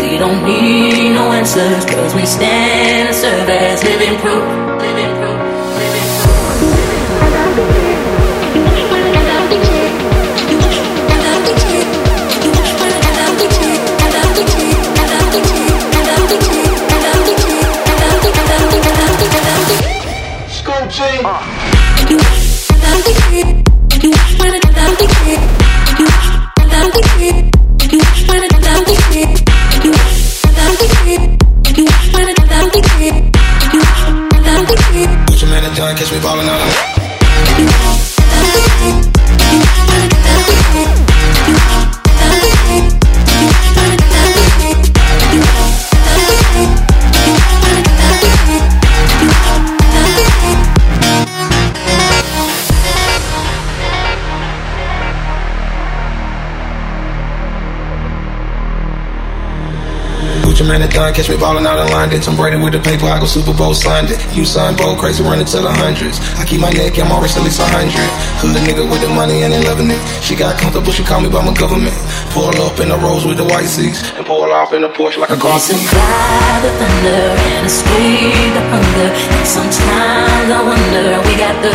We 0.00 0.18
don't 0.18 0.44
need 0.44 1.14
no 1.14 1.32
answers, 1.32 1.84
cause 1.84 2.14
we 2.14 2.24
stand 2.26 3.08
and 3.08 3.16
serve 3.16 3.48
as 3.48 3.82
living 3.82 4.18
proof. 4.18 4.44
Living 4.80 5.14
proof. 5.16 5.38
Living 5.76 6.30
Gucci 20.90 21.69
Don 61.00 61.16
catch 61.16 61.32
me 61.32 61.40
ballin' 61.40 61.64
out 61.64 61.80
in 61.80 61.88
London. 61.96 62.20
Tom 62.20 62.36
Brady 62.36 62.60
with 62.60 62.76
the 62.76 62.82
paper, 62.84 63.08
I 63.08 63.16
go 63.16 63.24
Super 63.24 63.56
Bowl 63.56 63.72
signed 63.72 64.12
it. 64.12 64.20
You 64.36 64.44
sign 64.44 64.76
bold, 64.76 65.00
crazy 65.00 65.24
running 65.24 65.48
to 65.48 65.58
the 65.64 65.72
hundreds. 65.72 66.20
I 66.36 66.44
keep 66.44 66.60
my 66.60 66.68
neck, 66.68 66.92
I'm 67.00 67.08
always 67.08 67.32
at 67.40 67.42
least 67.42 67.56
a 67.56 67.64
hundred. 67.72 68.04
Hood 68.44 68.52
nigga 68.68 68.84
with 68.84 69.00
the 69.00 69.08
money 69.08 69.40
and 69.40 69.48
they 69.48 69.64
loving 69.64 69.88
it. 69.88 69.96
She 70.20 70.36
got 70.36 70.60
comfortable, 70.60 70.92
she 70.92 71.00
call 71.00 71.24
me 71.24 71.32
by 71.32 71.40
my 71.40 71.56
government. 71.56 71.96
Pull 72.36 72.52
up 72.52 72.76
in 72.84 72.92
the 72.92 73.00
rose 73.00 73.24
with 73.24 73.40
the 73.40 73.48
white 73.48 73.64
seats 73.64 74.12
and 74.12 74.28
pull 74.28 74.44
off 74.52 74.76
in 74.76 74.84
the 74.84 74.92
Porsche 74.92 75.16
like 75.16 75.32
a 75.32 75.40
car. 75.40 75.56
survive 75.56 76.60
the 76.68 76.72
thunder 76.76 77.32
and 77.48 77.64
escape 77.64 78.52
the 78.52 78.64
hunger. 78.68 79.08
And 79.40 79.48
sometimes 79.48 80.52
I 80.52 80.60
wonder 80.60 81.16
we 81.24 81.32
got 81.40 81.56
the 81.64 81.72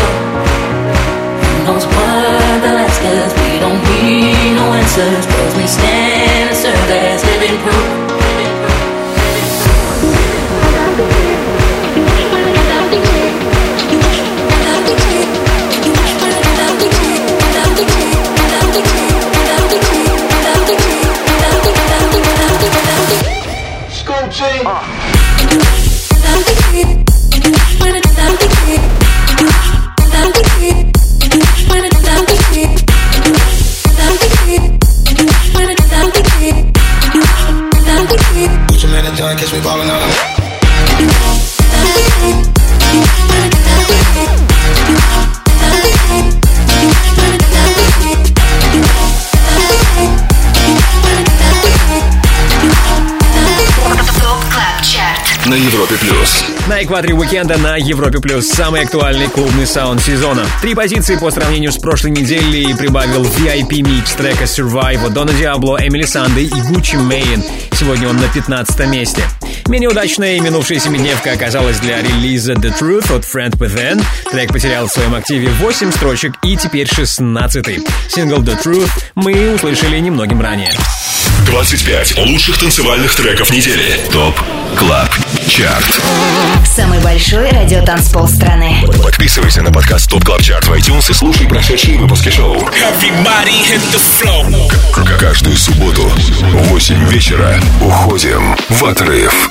knows 1.65 1.82
what 1.82 2.61
they'll 2.61 2.78
ask 2.78 3.01
us. 3.01 3.34
We 3.41 3.57
don't 3.57 3.82
need 3.89 4.53
no 4.53 4.69
answers, 4.69 5.26
cause 5.26 5.53
we 5.57 5.65
stand 5.65 6.53
and 6.53 6.57
serve 6.61 6.93
as. 6.93 7.26
Living 7.26 7.57
proof. 7.65 8.05
Gucci 38.67 38.88
man 38.91 39.05
and 39.05 39.15
John 39.15 39.38
catch 39.38 39.53
me 39.53 39.61
ballin' 39.61 39.89
Европе 55.86 56.05
плюс. 56.05 56.45
На 56.67 56.83
экваторе 56.83 57.13
уикенда 57.13 57.57
на 57.57 57.75
Европе 57.77 58.19
Плюс 58.19 58.47
самый 58.47 58.81
актуальный 58.81 59.27
клубный 59.27 59.67
саунд 59.67 60.01
сезона. 60.01 60.43
Три 60.61 60.73
позиции 60.73 61.15
по 61.15 61.29
сравнению 61.29 61.71
с 61.71 61.77
прошлой 61.77 62.11
неделей 62.11 62.73
прибавил 62.73 63.23
VIP 63.23 63.81
микс 63.81 64.13
трека 64.13 64.45
Survive 64.45 65.05
от 65.05 65.13
Дона 65.13 65.31
Диабло, 65.33 65.77
Эмили 65.79 66.05
Санды 66.05 66.45
и 66.45 66.61
Гуччи 66.69 66.95
Мейн. 66.95 67.43
Сегодня 67.73 68.09
он 68.09 68.17
на 68.17 68.27
15 68.27 68.88
месте. 68.88 69.23
Менее 69.67 69.89
удачная 69.89 70.39
минувшая 70.39 70.79
семидневка 70.79 71.33
оказалась 71.33 71.79
для 71.79 72.01
релиза 72.01 72.53
The 72.53 72.73
Truth 72.79 73.15
от 73.15 73.23
Friend 73.23 73.55
Within. 73.59 74.03
Трек 74.31 74.51
потерял 74.51 74.88
в 74.88 74.91
своем 74.91 75.13
активе 75.13 75.49
8 75.49 75.91
строчек 75.91 76.33
и 76.43 76.57
теперь 76.57 76.88
16 76.88 77.65
Сингл 78.09 78.41
The 78.41 78.59
Truth 78.63 78.89
мы 79.13 79.53
услышали 79.53 79.99
немногим 79.99 80.41
ранее. 80.41 80.71
25 81.45 82.17
лучших 82.25 82.57
танцевальных 82.57 83.15
треков 83.15 83.51
недели. 83.51 83.99
ТОП 84.11 84.39
КЛАБ 84.77 85.09
ЧАРТ. 85.47 86.01
Самый 86.75 86.99
большой 86.99 87.49
радиотанцпол 87.49 88.27
страны. 88.27 88.83
Подписывайся 89.03 89.61
на 89.61 89.71
подкаст 89.71 90.09
ТОП 90.09 90.23
КЛАБ 90.25 90.41
ЧАРТ 90.41 90.65
в 90.67 90.73
iTunes 90.73 91.09
и 91.11 91.13
слушай 91.13 91.47
прошедшие 91.47 91.97
выпуски 91.97 92.29
шоу. 92.29 92.59
К- 94.91 95.17
Каждую 95.19 95.55
субботу 95.55 96.01
в 96.09 96.67
8 96.69 97.09
вечера 97.09 97.59
уходим 97.81 98.57
в 98.69 98.83
отрыв. 98.85 99.49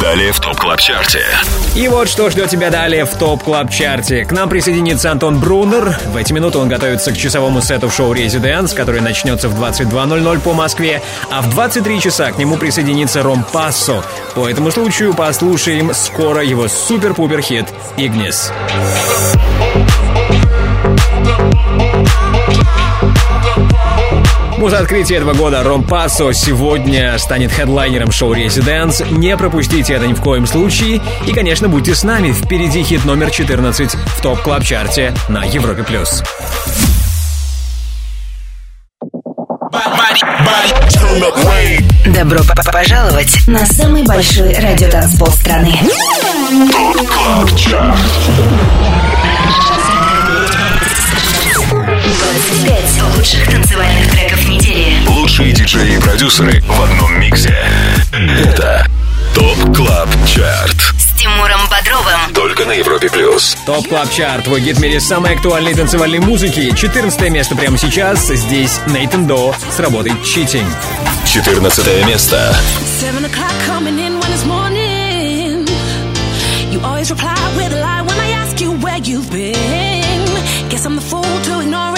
Далее 0.00 0.32
в 0.32 0.40
Top 0.40 0.56
Club 0.56 0.80
Чарте. 0.80 1.24
И 1.74 1.88
вот 1.88 2.08
что 2.08 2.28
ждет 2.30 2.50
тебя 2.50 2.70
далее 2.70 3.04
в 3.04 3.14
Top 3.14 3.42
Club 3.42 3.70
Чарте. 3.70 4.24
К 4.24 4.32
нам 4.32 4.48
присоединится 4.48 5.10
Антон 5.10 5.38
Брунер. 5.38 5.98
В 6.06 6.16
эти 6.16 6.32
минуты 6.32 6.58
он 6.58 6.68
готовится 6.68 7.12
к 7.12 7.16
часовому 7.16 7.60
сету 7.62 7.88
в 7.88 7.94
шоу 7.94 8.12
«Residance», 8.12 8.74
который 8.74 9.00
начнется 9.00 9.48
в 9.48 9.62
22.00 9.62 10.40
по 10.40 10.52
Москве, 10.52 11.02
а 11.30 11.40
в 11.40 11.50
23 11.50 12.00
часа 12.00 12.32
к 12.32 12.38
нему 12.38 12.56
присоединится 12.56 13.22
Rompasso. 13.22 14.04
По 14.34 14.48
этому 14.48 14.70
случаю 14.70 15.14
послушаем 15.14 15.92
скоро 15.94 16.42
его 16.42 16.68
супер-пупер 16.68 17.40
хит 17.40 17.66
«Ignis». 17.96 18.52
Муза 24.66 24.80
открытия 24.80 25.18
этого 25.18 25.32
года 25.32 25.62
Ром 25.62 25.84
Пассо 25.84 26.32
сегодня 26.32 27.16
станет 27.20 27.52
хедлайнером 27.52 28.10
шоу 28.10 28.32
«Резиденс». 28.32 29.00
Не 29.12 29.36
пропустите 29.36 29.94
это 29.94 30.08
ни 30.08 30.12
в 30.12 30.20
коем 30.20 30.44
случае. 30.44 31.00
И, 31.24 31.32
конечно, 31.32 31.68
будьте 31.68 31.94
с 31.94 32.02
нами. 32.02 32.32
Впереди 32.32 32.82
хит 32.82 33.04
номер 33.04 33.30
14 33.30 33.94
в 33.94 34.20
топ 34.20 34.42
клаб 34.42 34.64
чарте 34.64 35.14
на 35.28 35.44
Европе+. 35.44 35.84
плюс. 35.84 36.20
Добро 42.06 42.40
п- 42.40 42.54
п- 42.56 42.72
пожаловать 42.72 43.46
на 43.46 43.64
самый 43.66 44.02
большой 44.04 44.52
радиотанцпол 44.52 45.28
страны. 45.28 45.78
25 52.36 53.16
лучших 53.16 53.50
танцевальных 53.50 54.10
треков 54.10 54.46
недели. 54.46 55.06
Лучшие 55.08 55.52
диджеи 55.52 55.96
и 55.96 55.98
продюсеры 55.98 56.60
в 56.60 56.82
одном 56.82 57.18
миксе. 57.18 57.56
Это 58.12 58.86
Top 59.34 59.74
Club 59.74 60.08
Чарт. 60.26 60.76
С 60.98 61.18
Тимуром 61.18 61.60
Бодровым. 61.70 62.34
Только 62.34 62.66
на 62.66 62.72
Европе 62.72 63.08
Плюс. 63.08 63.56
Top 63.64 63.88
Club 63.88 64.10
Чарт, 64.10 64.44
твой 64.44 64.60
гид 64.60 64.76
в 64.76 64.82
мире 64.82 65.00
самой 65.00 65.34
актуальной 65.34 65.72
танцевальной 65.74 66.18
музыки. 66.18 66.74
14 66.76 67.30
место 67.30 67.56
прямо 67.56 67.78
сейчас. 67.78 68.26
Здесь 68.26 68.80
Nathan 68.88 69.26
Dawe 69.26 69.54
с 69.74 69.80
работой 69.80 70.12
«Cheating». 70.22 70.66
14 71.24 72.06
место. 72.06 72.54
Seven 73.00 73.24
o'clock 73.24 73.54
coming 73.66 73.98
in 73.98 74.20
when 74.20 74.30
it's 74.34 74.44
morning. 74.44 75.66
You 76.70 76.80
always 76.84 77.10
reply 77.10 77.34
with 77.56 77.72
a 77.72 77.80
lie 77.80 78.02
when 78.02 78.20
I 78.20 78.32
ask 78.42 78.60
you 78.60 78.72
where 78.72 78.98
you've 78.98 79.30
been. 79.30 79.56
Guess 80.68 80.84
I'm 80.84 80.96
the 80.96 81.00
fool 81.00 81.22
to 81.22 81.60
ignore 81.60 81.95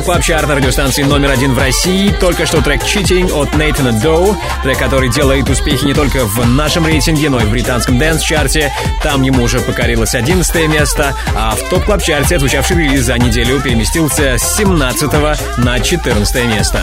Top 0.00 0.06
Club 0.06 0.22
чарт 0.22 0.48
на 0.48 0.54
радиостанции 0.54 1.02
номер 1.02 1.30
один 1.30 1.52
в 1.52 1.58
России. 1.58 2.10
Только 2.20 2.46
что 2.46 2.62
трек 2.62 2.82
«Cheating» 2.82 3.30
от 3.32 3.54
Нейтана 3.54 3.92
Доу. 3.92 4.34
Трек, 4.62 4.78
который 4.78 5.10
делает 5.10 5.50
успехи 5.50 5.84
не 5.84 5.92
только 5.92 6.24
в 6.24 6.46
нашем 6.46 6.86
рейтинге, 6.86 7.28
но 7.28 7.38
и 7.38 7.44
в 7.44 7.50
британском 7.50 7.98
дэнс-чарте. 7.98 8.72
Там 9.02 9.20
ему 9.22 9.42
уже 9.42 9.60
покорилось 9.60 10.14
11 10.14 10.68
место, 10.68 11.14
а 11.36 11.54
в 11.54 11.68
Top 11.68 11.84
Club 11.84 12.02
чарте 12.02 12.36
отзвучавший 12.36 12.76
релиз 12.78 13.04
за 13.04 13.18
неделю 13.18 13.60
переместился 13.60 14.38
с 14.38 14.56
17 14.56 15.10
на 15.58 15.80
14 15.80 16.44
место. 16.46 16.82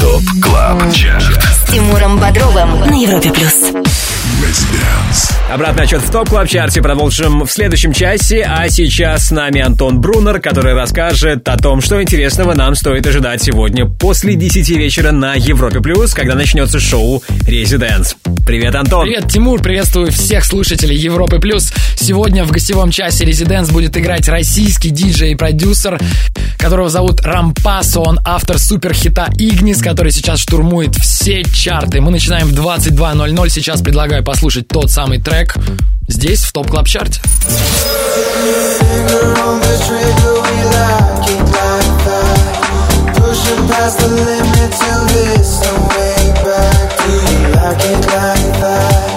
Top 0.00 0.22
Club 0.42 0.92
Чарт. 0.92 1.42
С 1.42 1.70
Тимуром 1.70 2.18
Бодровым 2.18 2.80
на 2.80 2.94
Европе 2.94 3.30
плюс. 3.30 3.83
Обратный 5.50 5.84
отчет 5.84 6.00
в 6.00 6.10
топ 6.10 6.30
клаб 6.30 6.48
чарте 6.48 6.80
продолжим 6.80 7.44
в 7.44 7.50
следующем 7.50 7.92
часе, 7.92 8.42
а 8.48 8.68
сейчас 8.68 9.28
с 9.28 9.30
нами 9.30 9.60
Антон 9.60 10.00
Брунер, 10.00 10.40
который 10.40 10.74
расскажет 10.74 11.46
о 11.48 11.56
том, 11.58 11.80
что 11.80 12.02
интересного 12.02 12.54
нам 12.54 12.74
стоит 12.74 13.06
ожидать 13.06 13.42
сегодня 13.42 13.86
после 13.86 14.34
10 14.34 14.68
вечера 14.70 15.12
на 15.12 15.34
Европе 15.34 15.80
Плюс, 15.80 16.14
когда 16.14 16.34
начнется 16.34 16.80
шоу 16.80 17.22
«Резиденс». 17.46 18.16
Привет, 18.46 18.74
Антон! 18.74 19.06
Привет, 19.06 19.32
Тимур, 19.32 19.62
приветствую 19.62 20.12
всех 20.12 20.44
слушателей 20.44 20.96
Европы 20.96 21.38
Плюс. 21.38 21.72
Сегодня 21.96 22.44
в 22.44 22.50
гостевом 22.50 22.90
часе 22.90 23.24
Резиденс 23.24 23.70
будет 23.70 23.96
играть 23.96 24.28
российский 24.28 24.90
диджей 24.90 25.32
и 25.32 25.34
продюсер, 25.34 25.98
которого 26.58 26.90
зовут 26.90 27.22
Рампасо. 27.22 28.00
Он 28.00 28.20
автор 28.22 28.58
суперхита 28.58 29.32
Игнис, 29.38 29.80
который 29.80 30.12
сейчас 30.12 30.40
штурмует 30.40 30.94
все 30.94 31.42
чарты. 31.42 32.02
Мы 32.02 32.10
начинаем 32.10 32.48
в 32.48 32.52
22.00. 32.52 33.48
Сейчас 33.48 33.80
предлагаю 33.80 34.22
послушать 34.22 34.68
тот 34.68 34.90
самый 34.90 35.20
трек 35.20 35.56
здесь, 36.06 36.44
в 36.44 36.52
топ 36.52 36.68
клаб 36.68 36.86
чарте 36.86 37.22
Pushing 43.14 43.68
past 43.68 43.98
the 44.00 44.08
limit 44.08 44.70
to 44.70 44.92
this 45.08 45.64
на 45.64 46.03
do 47.04 47.12
you 47.12 47.48
like 47.52 47.84
it 47.84 48.06
like 48.06 48.60
that? 48.60 49.13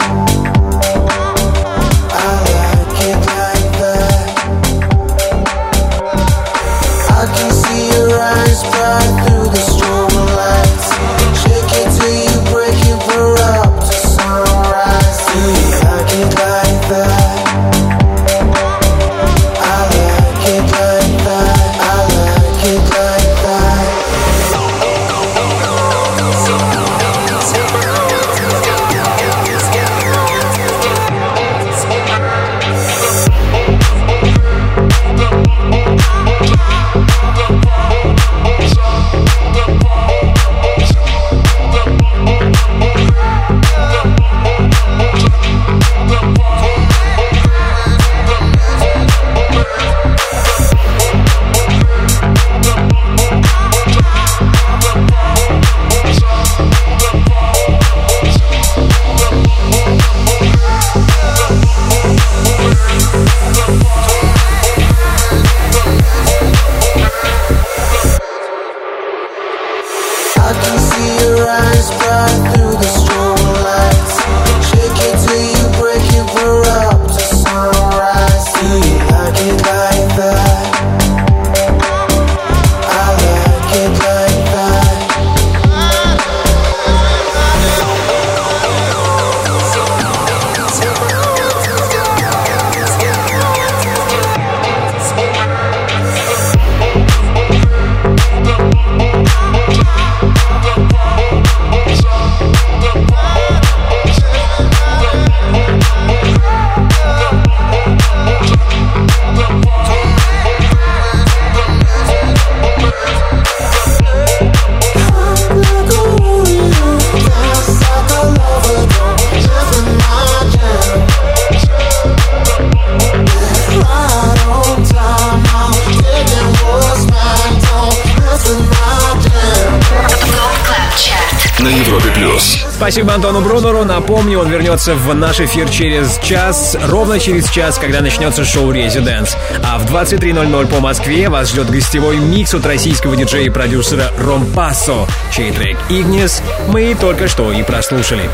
Антону 133.18 133.42
Брунеру. 133.42 133.84
Напомню, 133.84 134.40
он 134.42 134.50
вернется 134.52 134.94
в 134.94 135.12
наш 135.16 135.40
эфир 135.40 135.68
через 135.70 136.20
час, 136.20 136.78
ровно 136.84 137.20
через 137.20 137.50
час, 137.50 137.80
когда 137.80 138.02
начнется 138.02 138.46
шоу 138.46 138.72
«Резиденс». 138.72 139.36
А 139.64 139.80
в 139.80 139.92
23.00 139.92 140.68
по 140.68 140.80
Москве 140.80 141.28
вас 141.28 141.50
ждет 141.50 141.68
гостевой 141.68 142.18
микс 142.18 142.54
от 142.54 142.64
российского 142.68 143.16
диджея 143.16 143.46
и 143.46 143.50
продюсера 143.50 144.12
Ром 144.20 144.46
Пассо, 144.54 145.08
чей 145.36 145.52
трек 145.52 145.80
«Игнис» 145.90 146.44
мы 146.68 146.94
только 146.94 147.28
что 147.28 147.52
и 147.52 147.64
прослушали. 147.64 148.30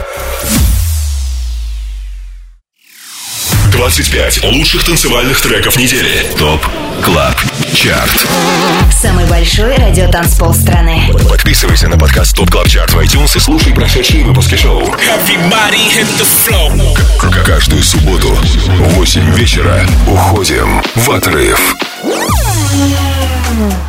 25 3.72 4.44
лучших 4.44 4.84
танцевальных 4.84 5.40
треков 5.40 5.78
недели. 5.78 6.28
ТОП 6.38 6.60
КЛАБ 7.04 7.36
ЧАРТ. 7.74 8.28
Самый 9.24 9.40
большой 9.40 9.76
радиотанцпол 9.78 10.54
страны. 10.54 11.02
Подписывайся 11.30 11.88
на 11.88 11.98
подкаст 11.98 12.36
Top 12.36 12.50
Club 12.50 12.68
Чарт 12.68 12.94
в 12.94 13.00
iTunes 13.00 13.38
и 13.38 13.40
слушай 13.40 13.74
прошедшие 13.74 14.26
выпуски 14.26 14.56
шоу. 14.56 14.84
Каждую 17.46 17.84
субботу 17.84 18.30
в 18.30 18.94
8 18.96 19.36
вечера 19.36 19.86
уходим 20.08 20.82
в 20.96 21.12
отрыв. 21.12 21.76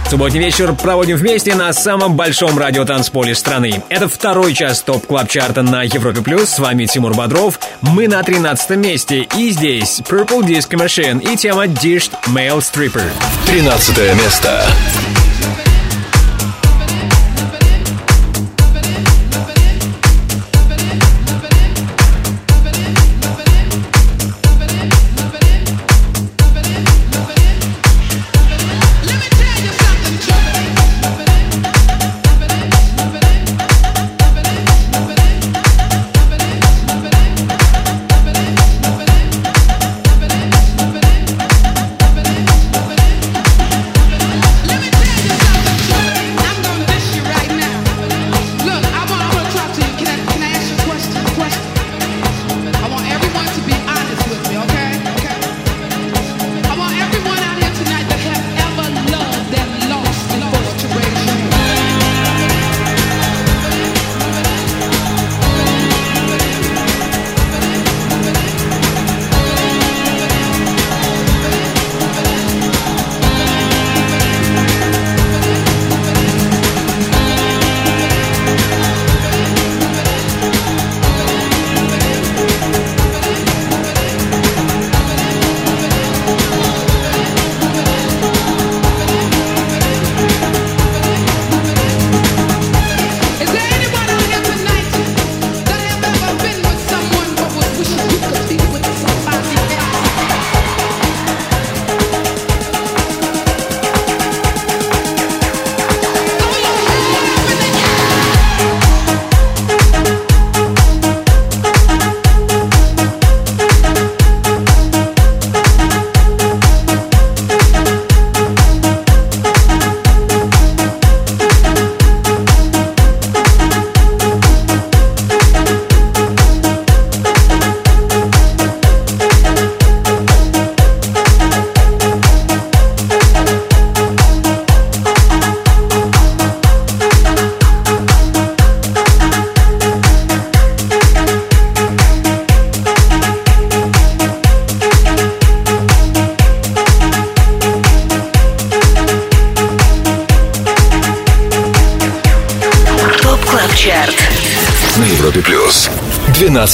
Субботний 0.08 0.40
вечер 0.40 0.72
проводим 0.74 1.16
вместе 1.16 1.54
на 1.54 1.72
самом 1.72 2.14
большом 2.14 2.56
радиотанцполе 2.56 3.34
страны. 3.34 3.82
Это 3.88 4.08
второй 4.08 4.54
час 4.54 4.82
Top 4.82 5.06
Club 5.06 5.28
Чарта 5.28 5.62
на 5.62 5.82
Европе 5.82 6.20
Плюс. 6.20 6.50
С 6.50 6.58
вами 6.60 6.86
Тимур 6.86 7.14
Бодров. 7.14 7.58
Мы 7.80 8.06
на 8.06 8.22
13 8.22 8.76
месте. 8.76 9.26
И 9.36 9.50
здесь 9.50 10.00
Purple 10.00 10.42
Disco 10.42 10.78
Machine 10.78 11.20
и 11.20 11.36
тема 11.36 11.64
Dished 11.64 12.12
Male 12.26 12.60
Stripper. 12.60 13.10
13 13.46 14.14
место. 14.14 14.64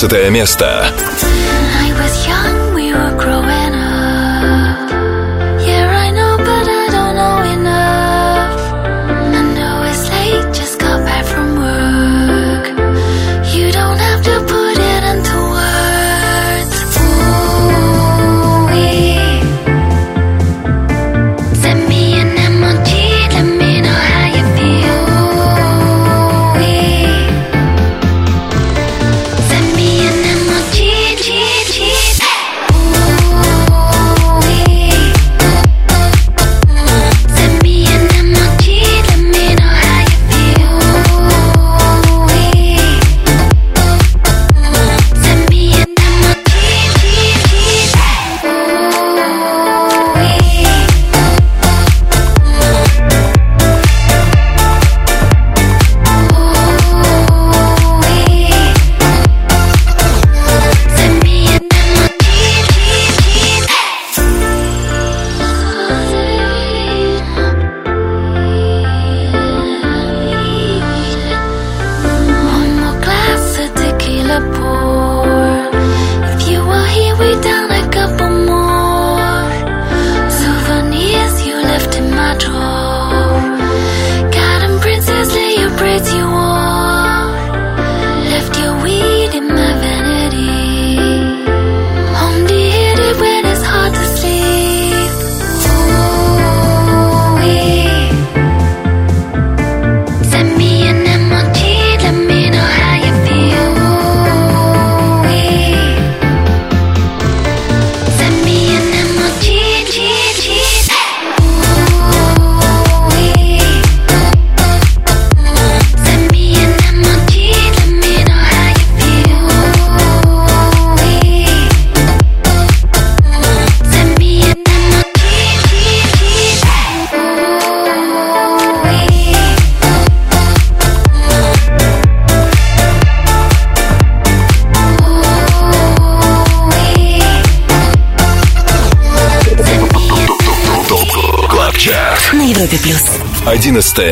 12 0.00 0.30
место. 0.30 0.89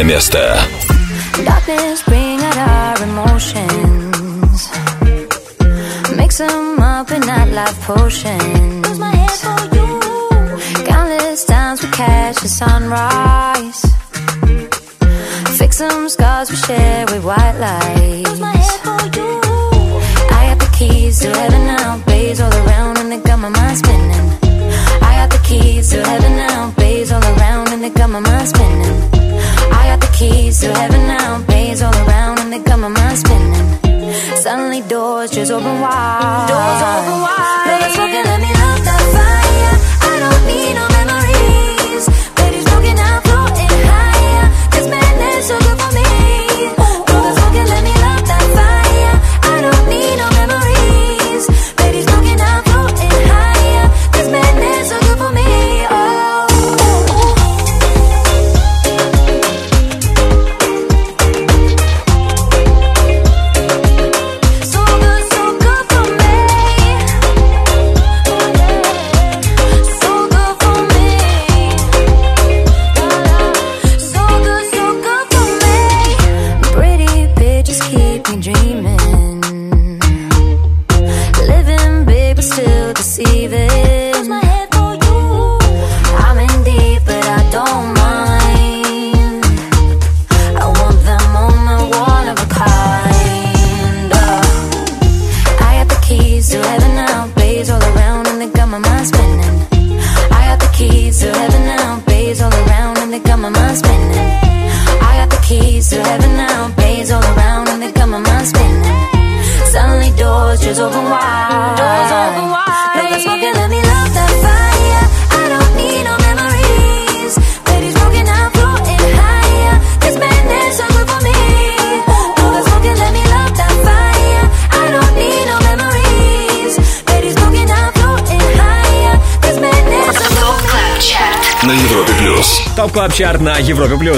Место. 0.09 0.38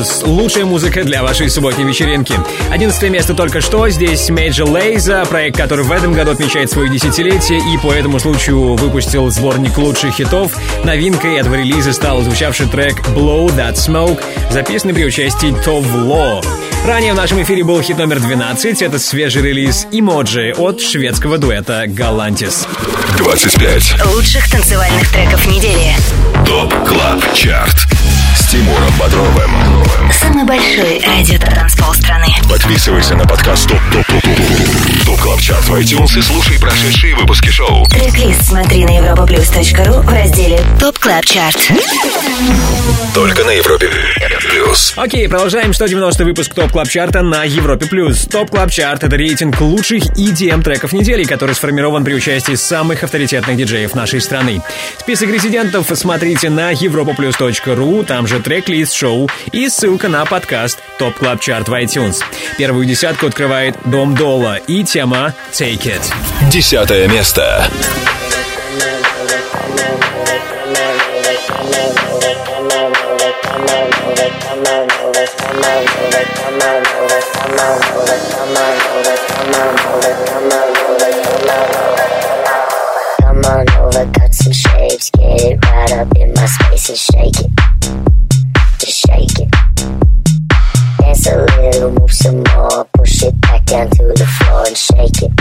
Плюс. 0.01 0.22
Лучшая 0.22 0.64
музыка 0.64 1.05
для 1.05 1.22
вашей 1.22 1.51
субботней 1.51 1.84
вечеринки. 1.84 2.32
Одиннадцатое 2.70 3.11
место 3.11 3.34
только 3.34 3.61
что. 3.61 3.86
Здесь 3.90 4.30
Major 4.30 4.64
Lazer, 4.64 5.28
проект, 5.28 5.59
который 5.59 5.84
в 5.84 5.92
этом 5.92 6.14
году 6.14 6.30
отмечает 6.30 6.70
свое 6.70 6.88
десятилетие 6.88 7.59
и 7.59 7.76
по 7.76 7.92
этому 7.92 8.18
случаю 8.18 8.76
выпустил 8.76 9.28
сборник 9.30 9.76
лучших 9.76 10.14
хитов. 10.14 10.57
Новинкой 10.84 11.36
этого 11.36 11.57
релиза 11.57 11.92
стал 11.92 12.22
звучавший 12.22 12.66
трек 12.68 12.98
Blow 13.09 13.55
That 13.55 13.74
Smoke, 13.74 14.22
записанный 14.51 14.94
при 14.94 15.05
участии 15.05 15.55
Тов 15.62 15.84
Ло. 15.94 16.40
Ранее 16.86 17.12
в 17.12 17.16
нашем 17.16 17.42
эфире 17.42 17.62
был 17.62 17.82
хит 17.82 17.98
номер 17.98 18.20
12. 18.20 18.80
Это 18.80 18.98
свежий 18.98 19.42
релиз 19.42 19.86
Emoji 19.92 20.55
от 20.55 20.80
шведского 20.80 21.36
дуэта 21.36 21.84
Galantis. 21.84 22.66
25. 23.18 24.07
Лучших 24.14 24.51
танцевальных 24.51 25.12
треков 25.12 25.46
недели. 25.46 25.94
Top 26.47 26.72
Club 26.86 27.34
Чарт. 27.34 27.89
Тимуром 28.51 28.92
Бодровым. 28.98 30.11
Самый 30.12 30.42
большой 30.42 31.01
радио-танцпол 31.07 31.95
страны. 31.94 32.26
Подписывайся 32.48 33.14
на 33.14 33.24
подкаст 33.24 33.68
Top 33.68 33.78
Top 33.93 34.05
Top 34.07 34.22
Top 34.22 35.07
Top 35.07 35.20
Club 35.20 35.41
Чарт 35.41 35.64
в 35.68 35.74
iTunes 35.76 36.18
и 36.18 36.20
слушай 36.20 36.59
прошедшие 36.59 37.14
выпуски 37.14 37.48
шоу. 37.48 37.84
Трек-лист 37.84 38.42
смотри 38.42 38.84
на 38.84 38.98
europaplus.ru 38.98 40.01
в 40.03 40.12
разделе 40.12 40.61
Top 40.80 40.99
Club 40.99 41.24
Чарт. 41.24 41.70
Только 43.14 43.44
на 43.44 43.51
Европе 43.51 43.88
плюс. 44.51 44.94
Окей, 44.96 45.28
продолжаем 45.28 45.72
190 45.72 46.24
выпуск 46.24 46.55
Top 46.55 46.72
Club 46.72 46.88
Чарта 46.88 47.22
на 47.22 47.44
Европе+. 47.44 47.86
плюс. 47.86 48.26
Top 48.26 48.51
Club 48.51 48.70
Чарт— 48.70 49.05
это 49.05 49.14
рейтинг 49.16 49.61
лучших 49.61 50.05
EDM 50.16 50.62
треков 50.62 50.92
недели, 50.92 51.24
который 51.24 51.55
сформирован 51.55 52.05
при 52.05 52.14
участии 52.14 52.55
самых 52.55 53.05
авторитетных 53.05 53.57
диджеев 53.57 53.94
нашей 53.94 54.20
страны. 54.20 54.61
Список 54.98 55.30
резидентов 55.30 55.86
смотрите 55.94 56.51
на 56.51 56.72
europaplus.ru, 56.72 58.05
там 58.05 58.26
же 58.26 58.39
трек-лист 58.43 58.95
шоу 58.95 59.28
и 59.53 59.68
ссылка 59.68 60.09
на 60.09 60.24
подкаст 60.24 60.80
TOP 60.99 61.14
Club 61.14 61.41
Chart 61.41 61.68
в 61.68 61.72
iTunes. 61.72 62.16
Первую 62.59 62.86
десятку 62.86 63.26
открывает 63.26 63.76
Dom 63.84 64.14
Dolla 64.14 64.57
и 64.57 64.84
тема 64.84 65.34
Take 65.53 65.82
It. 65.84 66.03
Десятое 66.51 67.09
место. 67.09 67.68
Come 83.20 83.45
on 83.45 83.70
over, 83.78 84.07
cut 84.12 84.34
some 84.34 84.53
shapes, 84.53 85.11
get 85.11 85.41
it 85.41 85.64
right 85.64 85.93
up 85.93 86.16
in 86.16 86.32
my 86.34 86.47
space 86.47 86.88
and 86.88 86.99
shake 86.99 87.41
it. 87.41 87.70
Shake 89.11 89.40
it. 89.40 89.50
Dance 91.00 91.26
a 91.26 91.44
little, 91.56 91.90
move 91.90 92.12
some 92.12 92.44
more, 92.54 92.84
push 92.94 93.24
it 93.24 93.40
back 93.40 93.64
down 93.66 93.90
to 93.90 94.04
the 94.06 94.26
floor 94.38 94.66
and 94.68 94.76
shake 94.76 95.22
it. 95.22 95.32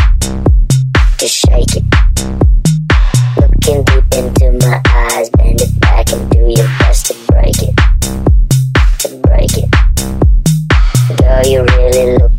Just 1.20 1.36
shake 1.36 1.76
it. 1.78 1.86
Looking 3.38 3.84
deep 3.84 4.12
into 4.18 4.66
my 4.66 4.82
eyes, 4.88 5.30
bend 5.30 5.62
it 5.62 5.80
back 5.82 6.12
and 6.12 6.30
do 6.32 6.40
your 6.50 6.68
best 6.80 7.06
to 7.08 7.14
break 7.28 7.62
it. 7.62 7.76
To 9.02 9.16
break 9.22 9.56
it. 9.56 9.70
Girl, 11.22 11.46
you 11.46 11.64
really 11.64 12.18
look 12.18 12.39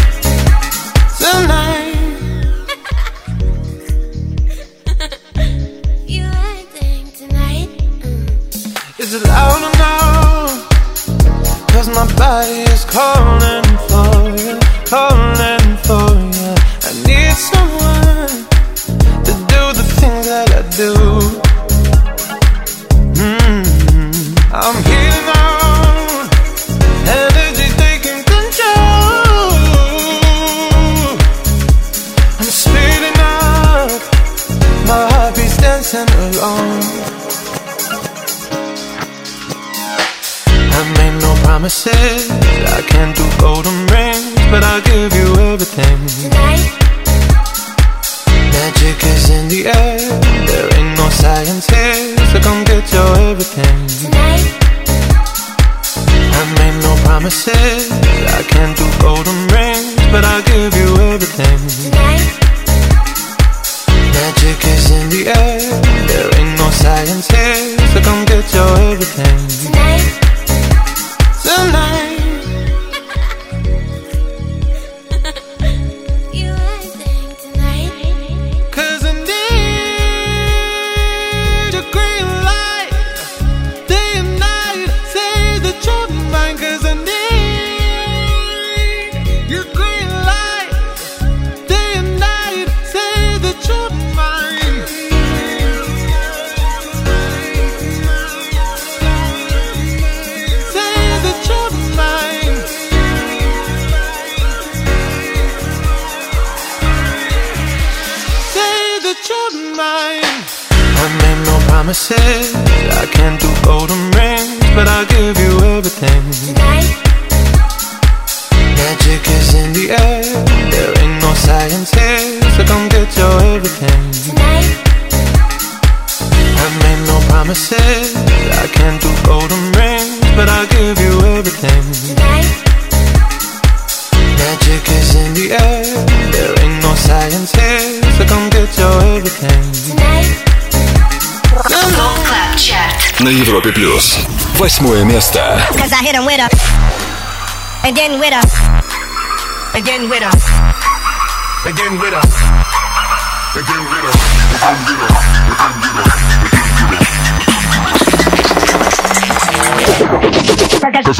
the 1.21 1.47
night. 1.47 1.95
you 6.07 6.23
acting 6.23 7.11
tonight? 7.11 7.69
Mm. 8.01 8.99
Is 8.99 9.13
it 9.13 9.23
loud 9.27 9.61
or 9.67 9.73
no? 9.83 9.93
Cause 11.73 11.89
my 11.89 12.07
body 12.17 12.61
is 12.73 12.83
calling 12.85 13.67
for 13.87 14.13
you, 14.41 14.59
calling. 14.89 15.60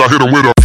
I 0.01 0.09
hit 0.09 0.19
him 0.19 0.31
with 0.31 0.45
a 0.47 0.60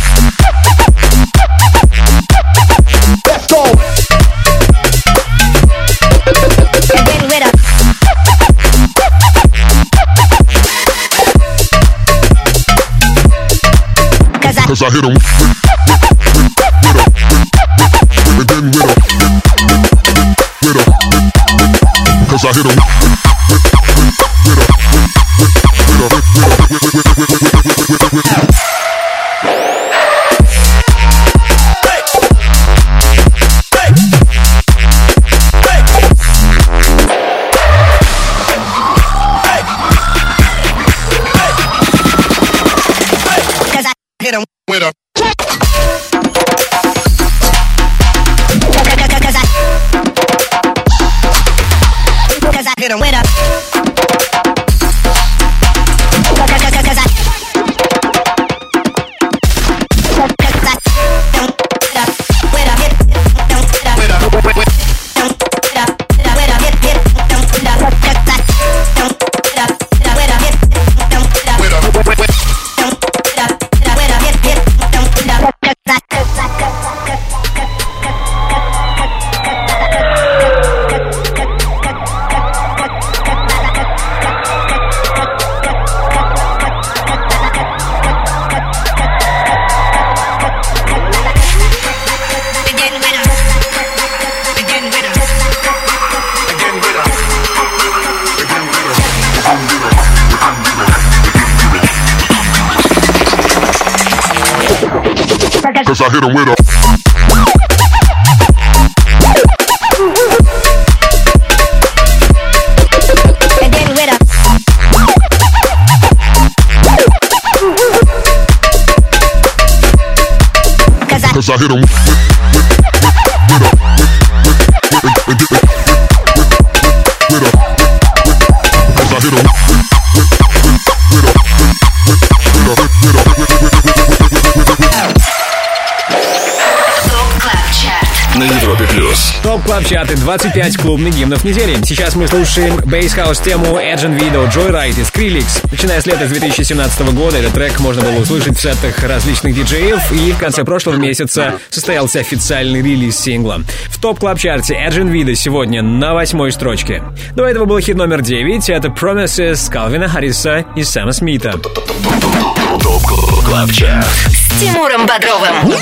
гимнов 141.27 141.43
недели. 141.43 141.77
Сейчас 141.85 142.14
мы 142.14 142.29
слушаем 142.29 142.77
bass 142.84 143.09
house 143.09 143.41
тему 143.41 143.79
Agen 143.78 144.12
Wida 144.12 144.45
Joyryde 144.45 145.01
и 145.01 145.09
Skrillex. 145.09 145.68
Начиная 145.72 146.01
с 146.01 146.07
лета 146.07 146.29
2017 146.29 147.01
года 147.14 147.39
этот 147.39 147.53
трек 147.53 147.81
можно 147.81 148.03
было 148.03 148.20
услышать 148.20 148.57
в 148.57 148.61
сетах 148.61 149.03
различных 149.03 149.57
диджеев, 149.57 150.12
и 150.12 150.31
в 150.31 150.39
конце 150.39 150.62
прошлого 150.62 150.95
месяца 150.95 151.59
состоялся 151.68 152.20
официальный 152.20 152.81
релиз 152.81 153.18
сингла. 153.18 153.62
В 153.89 154.01
Top 154.01 154.20
Club 154.20 154.39
Chart 154.39 154.74
е 154.74 154.81
Agen 154.81 155.09
Wida 155.09 155.34
сегодня 155.35 155.83
на 155.83 156.14
восьмой 156.14 156.53
строчке. 156.53 157.03
До 157.35 157.45
этого 157.45 157.64
был 157.64 157.81
хит 157.81 157.97
номер 157.97 158.22
9, 158.22 158.70
это 158.70 158.87
Promises 158.87 159.68
Калвина 159.68 160.09
Харриса 160.09 160.64
и 160.77 160.85
Сэма 160.85 161.11
Смита. 161.11 161.59
TOP 161.59 163.03
CLUB 163.45 163.72
CHART. 163.72 164.07
С 164.29 164.61
Тимуром 164.61 165.07
Бодровым. 165.09 165.72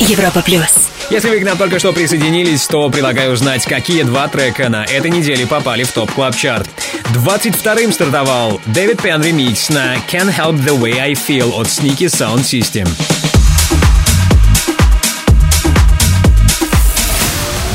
Европа 0.00 0.42
Плюс. 0.42 0.91
Если 1.12 1.28
вы 1.28 1.40
к 1.40 1.44
нам 1.44 1.58
только 1.58 1.78
что 1.78 1.92
присоединились, 1.92 2.66
то 2.66 2.88
предлагаю 2.88 3.32
узнать, 3.32 3.66
какие 3.66 4.02
два 4.02 4.28
трека 4.28 4.70
на 4.70 4.82
этой 4.86 5.10
неделе 5.10 5.46
попали 5.46 5.82
в 5.82 5.92
топ 5.92 6.10
клаб 6.10 6.34
чарт 6.34 6.66
22-м 7.12 7.92
стартовал 7.92 8.62
Дэвид 8.64 9.02
Пен 9.02 9.22
ремикс 9.22 9.68
на 9.68 9.96
Can't 10.10 10.34
Help 10.34 10.64
The 10.64 10.74
Way 10.74 10.98
I 10.98 11.12
Feel 11.12 11.52
от 11.60 11.66
Sneaky 11.66 12.06
Sound 12.06 12.44
System. 12.44 12.88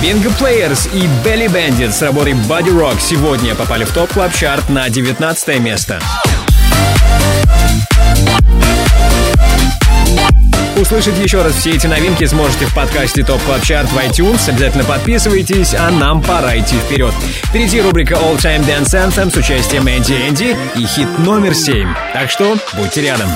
Bingo 0.02 0.36
Players 0.40 0.90
и 0.96 1.08
Belly 1.24 1.48
Bandit 1.48 1.92
с 1.92 2.02
работой 2.02 2.34
Body 2.34 2.76
Rock 2.76 2.98
сегодня 3.00 3.54
попали 3.54 3.84
в 3.84 3.92
топ 3.92 4.12
клаб 4.12 4.34
чарт 4.34 4.68
на 4.70 4.90
19 4.90 5.60
место. 5.60 6.02
Услышать 10.80 11.18
еще 11.18 11.42
раз 11.42 11.56
все 11.56 11.72
эти 11.72 11.88
новинки 11.88 12.26
сможете 12.26 12.66
в 12.68 12.74
подкасте 12.74 13.24
Top 13.24 13.42
Club 13.44 13.64
Chart 13.64 13.90
в 13.90 13.98
iTunes. 13.98 14.48
Обязательно 14.48 14.84
подписывайтесь, 14.84 15.74
а 15.74 15.90
нам 15.90 16.22
пора 16.22 16.58
идти 16.60 16.76
вперед. 16.78 17.14
Впереди 17.46 17.82
рубрика 17.82 18.14
All 18.14 18.38
Time 18.38 18.64
Dance 18.64 18.94
Anthem 18.94 19.34
с 19.34 19.36
участием 19.36 19.90
Энди 19.90 20.14
Энди 20.14 20.56
и 20.76 20.86
хит 20.86 21.08
номер 21.20 21.56
7. 21.56 21.88
Так 22.14 22.30
что 22.30 22.58
будьте 22.78 23.02
рядом. 23.02 23.30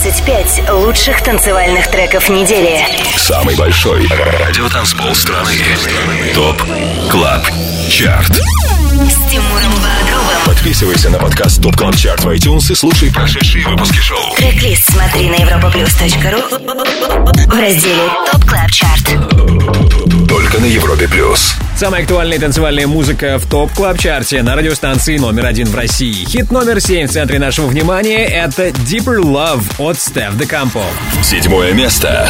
25 0.00 0.70
лучших 0.70 1.22
танцевальных 1.24 1.90
треков 1.90 2.28
недели. 2.28 2.86
Самый 3.16 3.56
большой 3.56 4.06
радиотанцпол 4.06 5.12
страны. 5.12 5.50
TOP 6.36 6.62
CLUB 7.10 7.42
CHART. 7.90 8.30
С 8.30 9.30
Тимуром 9.30 9.72
Бодровым. 9.72 10.38
Подписывайся 10.46 11.10
на 11.10 11.18
подкаст 11.18 11.60
ТОП 11.60 11.76
КЛАБ 11.76 11.96
ЧАРТ 11.96 12.20
в 12.20 12.28
iTunes 12.28 12.70
и 12.70 12.76
слушай 12.76 13.12
прошедшие 13.12 13.66
выпуски 13.66 13.98
шоу. 13.98 14.36
Трек-лист 14.36 14.88
смотри 14.88 15.30
на 15.30 15.34
europaplus.ru 15.34 16.42
в 17.48 17.60
разделе 17.60 18.08
ТОП 18.30 18.44
КЛАБ 18.44 18.70
ЧАРТ. 18.70 20.28
Только 20.28 20.58
на 20.60 20.66
Европе 20.66 21.08
плюс. 21.08 21.56
Самая 21.78 22.02
актуальная 22.02 22.40
танцевальная 22.40 22.88
музыка 22.88 23.38
в 23.38 23.48
топ 23.48 23.72
клаб 23.72 23.98
чарте 23.98 24.42
на 24.42 24.56
радиостанции 24.56 25.16
номер 25.16 25.46
один 25.46 25.68
в 25.68 25.74
России. 25.76 26.24
Хит 26.24 26.50
номер 26.50 26.80
7 26.80 27.06
в 27.06 27.12
центре 27.12 27.38
нашего 27.38 27.66
внимания— 27.68 28.24
это 28.26 28.68
Deeper 28.68 29.20
Love 29.20 29.62
от 29.88 29.98
De 30.36 30.46
Campo. 30.46 30.84
Седьмое 31.22 31.72
место. 31.72 32.28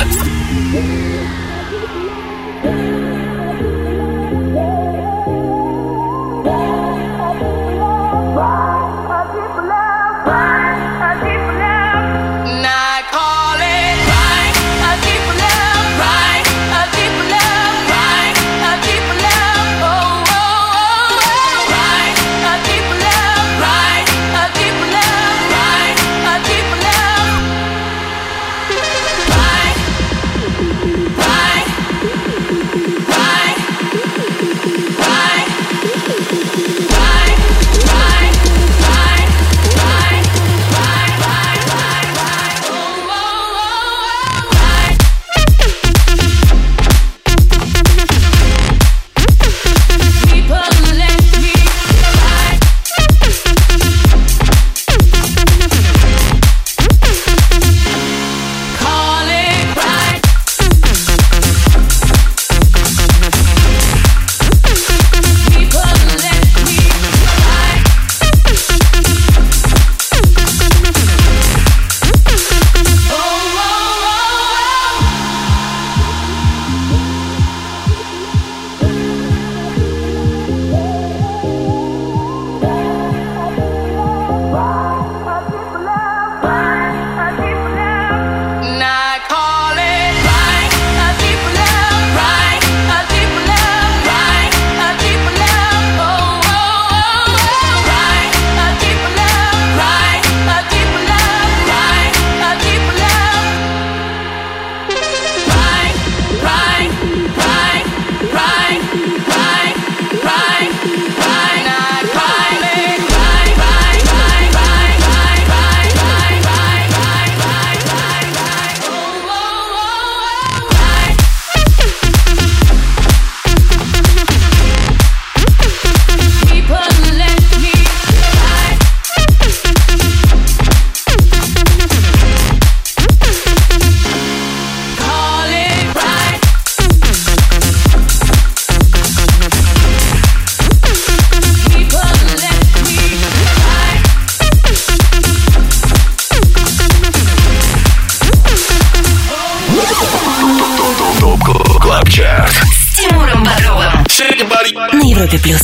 На 154.21 155.09
Европе 155.09 155.39
Плюс. 155.39 155.61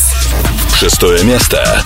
Шестое 0.77 1.25
место. 1.25 1.83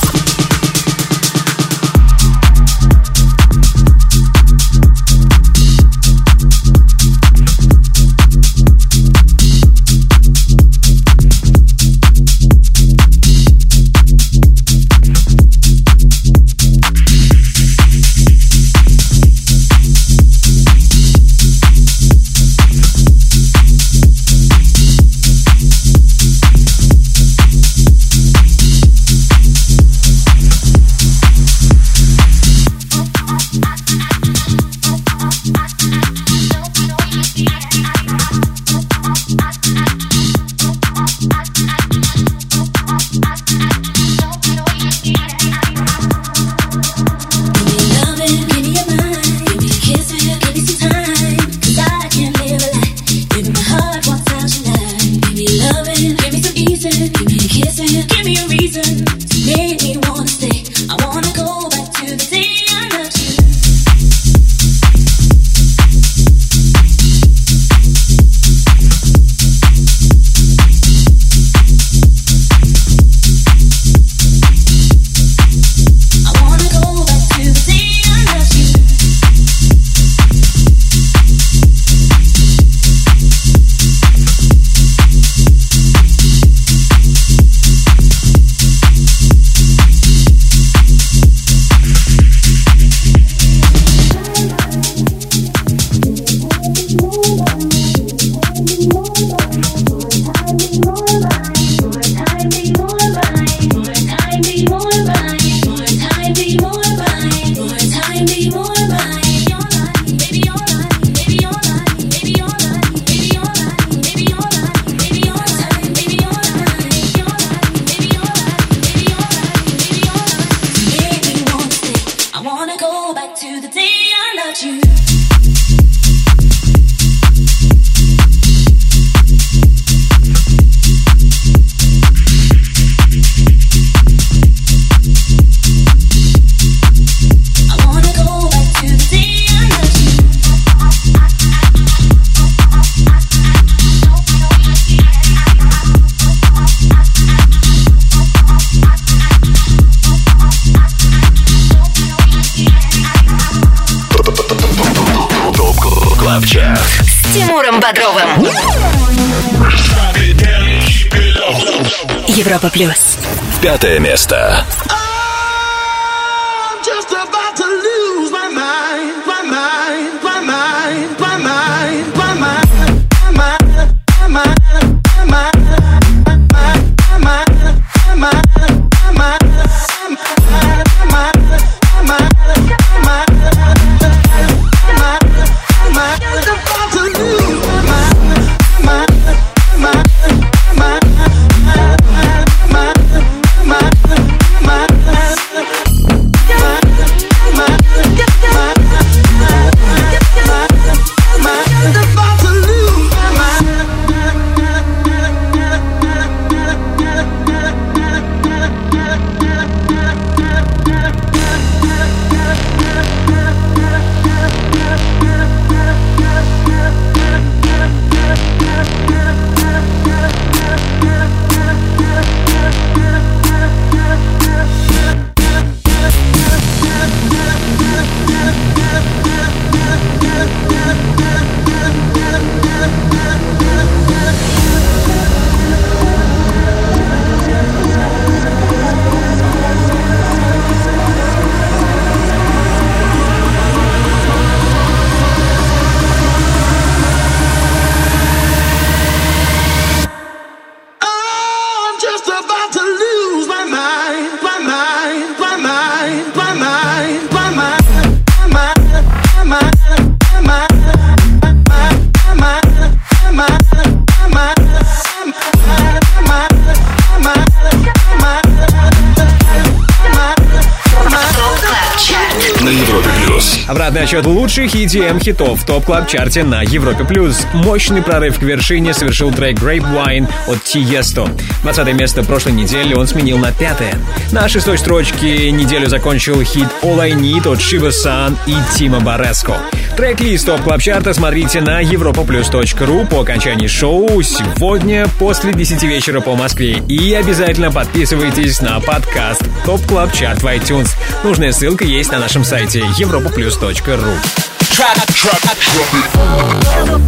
Лучших 274.58 274.74
EDM 274.74 275.22
хитов 275.22 275.60
в 275.60 275.66
Top 275.66 275.84
Club 275.84 276.08
Chart 276.08 276.36
е 276.36 276.42
на 276.42 276.62
Европе 276.62 277.04
плюс. 277.04 277.46
Мощный 277.54 278.02
прорыв 278.02 278.40
к 278.40 278.42
вершине 278.42 278.92
совершил 278.92 279.30
трек 279.30 279.56
Grapevine 279.58 280.26
от 280.48 280.64
Тиесто. 280.64 281.28
20 281.62 281.94
место 281.94 282.24
прошлой 282.24 282.52
недели 282.52 282.92
он 282.92 283.06
сменил 283.06 283.38
на 283.38 283.52
пятое. 283.52 283.94
На 284.32 284.48
шестой 284.48 284.78
строчке 284.78 285.52
неделю 285.52 285.88
закончил 285.88 286.42
хит 286.42 286.66
All 286.82 286.98
I 286.98 287.12
Need 287.12 287.48
от 287.48 287.60
Shiba 287.60 287.90
San 287.90 288.36
и 288.46 288.54
Тима 288.74 288.98
Бареско. 288.98 289.58
Трек-лист 289.96 290.46
Top 290.46 290.60
Club 290.62 290.80
Chart 290.82 291.09
а 291.09 291.14
смотрите 291.14 291.60
на 291.60 291.80
europaplus.ru 291.80 293.06
по 293.06 293.20
окончании 293.20 293.68
шоу 293.68 294.22
сегодня 294.22 295.06
после 295.20 295.52
10 295.52 295.82
вечера 295.84 296.20
по 296.20 296.34
Москве. 296.34 296.82
И 296.88 297.14
обязательно 297.14 297.70
подписывайтесь 297.70 298.60
на 298.60 298.80
подкаст 298.80 299.42
Top 299.64 299.86
Club 299.86 300.12
Chart 300.12 300.42
в 300.42 300.46
iTunes. 300.46 300.90
Нужная 301.22 301.52
ссылка 301.52 301.84
есть 301.84 302.10
на 302.10 302.18
нашем 302.18 302.42
сайте 302.42 302.80
europaplus.ru. 302.80 304.47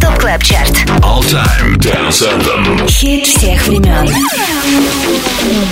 Top 0.01 0.19
Club 0.19 0.43
Chart. 0.43 0.73
All 0.99 1.21
Time 1.21 1.77
Dance 1.77 2.21
Anthem. 2.27 2.85
Хит 2.85 3.25
всех 3.25 3.65
времен. 3.65 4.13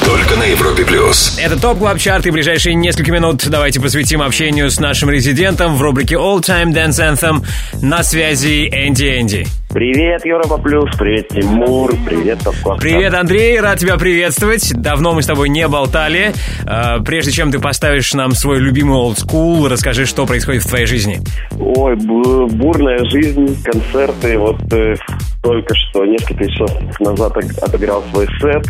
Только 0.06 0.38
на 0.38 0.44
Европе 0.44 0.86
Плюс. 0.86 1.38
Это 1.38 1.60
TOP 1.60 1.80
Club 1.80 1.98
Chart 2.00 2.26
и 2.26 2.32
ближайшие 2.32 2.76
несколько 2.76 3.12
минут 3.12 3.46
давайте 3.50 3.82
посвятим 3.82 4.22
общению 4.22 4.72
с 4.72 4.80
нашим 4.80 5.10
резидентом 5.10 5.76
в 5.76 5.82
рубрике 5.82 6.16
All 6.16 6.40
Time 6.40 6.72
Dance 6.74 7.02
Anthem. 7.02 7.46
На 7.82 8.02
связи 8.04 8.70
Энди 8.70 9.20
Энди. 9.20 9.48
Привет, 9.70 10.26
Европа 10.26 10.58
Плюс, 10.58 10.90
привет, 10.98 11.28
Тимур, 11.30 11.94
привет, 12.04 12.40
Топ. 12.44 12.56
Привет, 12.80 13.14
Андрей, 13.14 13.60
рад 13.60 13.78
тебя 13.78 13.98
приветствовать. 13.98 14.74
Давно 14.74 15.14
мы 15.14 15.22
с 15.22 15.28
тобой 15.28 15.50
не 15.50 15.68
болтали. 15.68 16.34
Э, 16.66 17.04
Прежде 17.06 17.32
чем 17.32 17.52
ты 17.52 17.60
поставишь 17.60 18.16
нам 18.16 18.32
свой 18.32 18.58
любимый 18.58 18.98
old 18.98 19.18
school, 19.18 19.68
расскажи, 19.68 20.08
что 20.08 20.26
происходит 20.26 20.64
в 20.64 20.68
твоей 20.68 20.88
жизни. 20.88 21.22
Ой, 21.76 21.96
бу- 21.98 22.48
бурная 22.56 22.98
жизнь, 23.06 23.62
концерты. 23.64 24.40
Вот 24.40 24.58
э, 24.74 24.96
только 25.44 25.76
что, 25.76 26.04
несколько 26.04 26.50
часов 26.50 27.00
назад 27.00 27.38
от- 27.38 27.58
отыграл 27.64 28.04
свой 28.12 28.26
сет. 28.42 28.66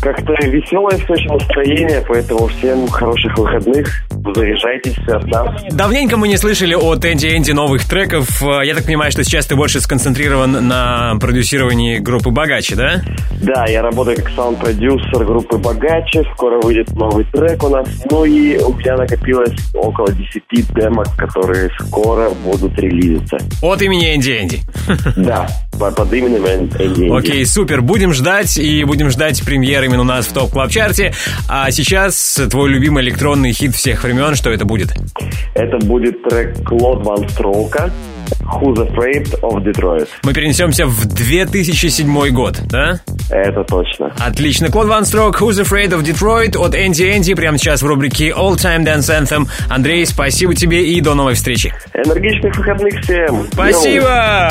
Как-то 0.00 0.32
веселое 0.46 0.96
все 0.96 1.28
настроение, 1.30 2.02
поэтому 2.08 2.46
всем 2.46 2.88
хороших 2.88 3.36
выходных. 3.36 3.86
Заряжайтесь 4.34 4.96
нас. 5.06 5.62
Давненько 5.72 6.16
мы 6.16 6.28
не 6.28 6.36
слышали 6.36 6.74
от 6.74 7.04
Энди 7.04 7.26
Энди 7.26 7.52
новых 7.52 7.84
треков. 7.84 8.42
Э, 8.42 8.64
Я 8.64 8.74
так 8.74 8.84
понимаю, 8.84 9.10
что 9.10 9.24
сейчас 9.24 9.46
ты 9.46 9.56
больше 9.56 9.80
сконцентрирован 9.80 10.66
на 10.68 11.16
продюсировании 11.20 11.98
группы 11.98 12.30
«Богаче», 12.30 12.74
да? 12.76 13.02
Да, 13.42 13.66
я 13.66 13.82
работаю 13.82 14.16
как 14.16 14.30
саунд-продюсер 14.30 15.24
группы 15.24 15.56
«Богаче». 15.58 16.22
Скоро 16.34 16.60
выйдет 16.60 16.90
новый 16.92 17.24
трек 17.24 17.62
у 17.64 17.68
нас. 17.68 17.88
Ну 18.10 18.24
и 18.24 18.56
у 18.58 18.74
меня 18.74 18.96
накопилось 18.96 19.52
около 19.74 20.10
10 20.12 20.42
демок, 20.74 21.14
которые 21.16 21.70
скоро 21.80 22.30
будут 22.30 22.78
релизиться. 22.78 23.38
От 23.62 23.82
имени 23.82 24.14
Энди 24.14 24.30
Энди. 24.42 24.60
Да, 25.16 25.46
по- 25.78 25.90
под 25.90 26.12
именем 26.12 26.44
Энди 26.46 26.76
Энди. 26.82 27.08
Окей, 27.16 27.44
супер. 27.46 27.80
Будем 27.82 28.12
ждать 28.12 28.56
и 28.58 28.84
будем 28.84 29.10
ждать 29.10 29.42
премьеры 29.44 29.86
именно 29.86 30.02
у 30.02 30.04
нас 30.04 30.26
в 30.26 30.32
топ 30.32 30.50
клаб 30.52 30.70
чарте 30.70 31.12
А 31.48 31.70
сейчас 31.70 32.40
твой 32.50 32.70
любимый 32.70 33.02
электронный 33.04 33.52
хит 33.52 33.74
всех 33.74 34.02
времен. 34.04 34.17
Что 34.34 34.50
это 34.50 34.64
будет? 34.64 34.92
Это 35.54 35.78
будет 35.86 36.22
трек 36.24 36.64
Клод 36.64 37.04
Ван 37.04 37.28
Строука 37.28 37.90
«Who's 38.42 38.76
Afraid 38.76 39.40
of 39.40 39.64
Detroit». 39.64 40.08
Мы 40.22 40.32
перенесемся 40.32 40.86
в 40.86 41.06
2007 41.06 42.28
год, 42.30 42.60
да? 42.68 43.00
Это 43.30 43.64
точно. 43.64 44.12
Отлично. 44.18 44.70
Claude 44.70 44.88
VonStroke, 44.88 45.40
Who's 45.40 45.62
Afraid 45.62 45.90
of 45.90 46.02
Detroit 46.02 46.56
от 46.58 46.74
Энди 46.74 47.04
Энди. 47.16 47.34
Прямо 47.34 47.58
сейчас 47.58 47.82
в 47.82 47.86
рубрике 47.86 48.30
All 48.30 48.56
Time 48.56 48.84
Dance 48.84 49.10
Anthem. 49.10 49.48
Андрей, 49.68 50.06
спасибо 50.06 50.54
тебе 50.54 50.84
и 50.84 51.00
до 51.00 51.14
новой 51.14 51.34
встречи. 51.34 51.72
Энергичных 51.94 52.56
выходных 52.56 53.00
всем. 53.02 53.46
Спасибо! 53.52 54.50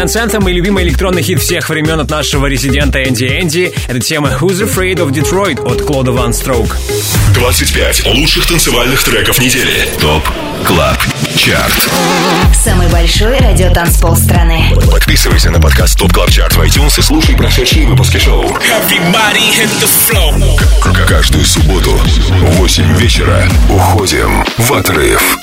Dance 0.00 0.16
Anthem 0.16 0.50
и 0.50 0.54
любимый 0.54 0.82
электронный 0.84 1.20
хит 1.20 1.42
всех 1.42 1.68
времен 1.68 2.00
от 2.00 2.08
нашего 2.08 2.46
резидента 2.46 3.02
Энди 3.04 3.24
Энди. 3.24 3.70
Это 3.86 4.00
тема 4.00 4.30
Who's 4.30 4.64
Afraid 4.64 4.94
of 4.94 5.10
Detroit 5.10 5.62
от 5.62 5.82
Клода 5.82 6.10
Ван 6.10 6.32
Строк. 6.32 6.78
25 7.34 8.06
лучших 8.06 8.46
танцевальных 8.46 9.04
треков 9.04 9.38
недели. 9.40 9.86
ТОП 10.00 10.26
КЛАБ 10.64 10.96
ЧАРТ. 11.36 11.90
Самый 12.54 12.88
большой 12.88 13.36
радиотанцпол 13.40 14.16
страны. 14.16 14.72
Подписывайся 14.90 15.50
на 15.50 15.60
подкаст 15.60 15.98
ТОП 15.98 16.14
КЛАБ 16.14 16.30
ЧАРТ 16.30 16.52
в 16.54 16.60
iTunes 16.62 16.98
и 16.98 17.02
слушай 17.02 17.36
прошедшие 17.36 17.86
выпуски 17.86 18.16
шоу. 18.16 18.56
Каждую 21.06 21.44
субботу 21.44 21.90
в 21.90 22.56
8 22.56 22.96
вечера 22.96 23.46
уходим 23.68 24.46
в 24.56 24.72
отрыв. 24.72 25.36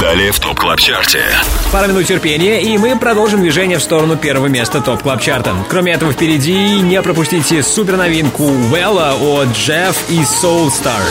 Далее 0.00 0.30
в 0.30 0.38
ТОП 0.38 0.58
КЛАБ 0.60 0.78
ЧАРТе. 0.78 1.24
Пара 1.72 1.88
минут 1.88 2.06
терпения, 2.06 2.62
и 2.62 2.78
мы 2.78 2.96
продолжим 2.96 3.40
движение 3.40 3.78
в 3.78 3.82
сторону 3.82 4.16
первого 4.16 4.46
места 4.46 4.80
топ 4.80 5.02
клаб 5.02 5.20
чарта 5.20 5.52
Кроме 5.68 5.92
этого, 5.92 6.12
впереди 6.12 6.80
не 6.80 7.02
пропустите 7.02 7.62
супер 7.62 7.96
новинку 7.96 8.44
Вэлла 8.44 9.14
от 9.14 9.48
Джефф 9.48 9.96
и 10.10 10.20
Soul 10.20 10.68
Star. 10.68 11.02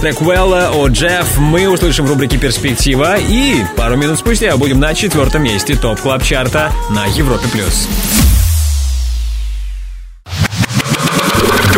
Трек 0.00 0.20
Вэлла 0.20 0.70
от 0.74 0.90
Джефф 0.90 1.38
мы 1.38 1.68
услышим 1.68 2.06
в 2.06 2.08
рубрике 2.08 2.38
«Перспектива» 2.38 3.18
и 3.18 3.64
пару 3.76 3.96
минут 3.96 4.18
спустя 4.18 4.56
будем 4.56 4.80
на 4.80 4.94
четвертом 4.94 5.44
месте 5.44 5.76
топ 5.76 6.00
клаб 6.00 6.24
чарта 6.24 6.72
на 6.90 7.06
Европе+. 7.06 7.46
плюс. 7.52 7.86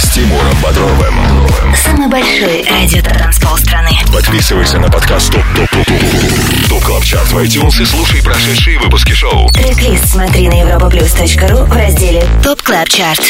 с 0.00 0.14
Тимуром 0.14 0.56
Бодровым. 0.62 1.14
Самый 1.84 2.08
большой 2.08 2.64
радиотанцпол 2.64 3.56
страны. 3.58 3.90
Подписывайся 4.12 4.78
на 4.78 4.88
подкаст 4.90 5.30
ТОП 5.30 5.44
ТОП 5.54 5.70
ТОП 5.70 5.86
ТОП 5.86 6.68
TOP 6.68 6.84
CLUB 6.84 7.04
CHART 7.04 7.28
в 7.28 7.38
iTunes 7.38 7.82
и 7.82 7.84
слушай 7.84 8.22
прошедшие 8.22 8.78
выпуски 8.78 9.12
шоу. 9.12 9.50
Трек-лист 9.50 10.08
смотри 10.08 10.48
на 10.48 10.54
europaplus.ru 10.54 11.64
в 11.64 11.72
разделе 11.76 12.24
TOP 12.42 12.62
Club 12.62 12.88
Chart. 12.88 13.20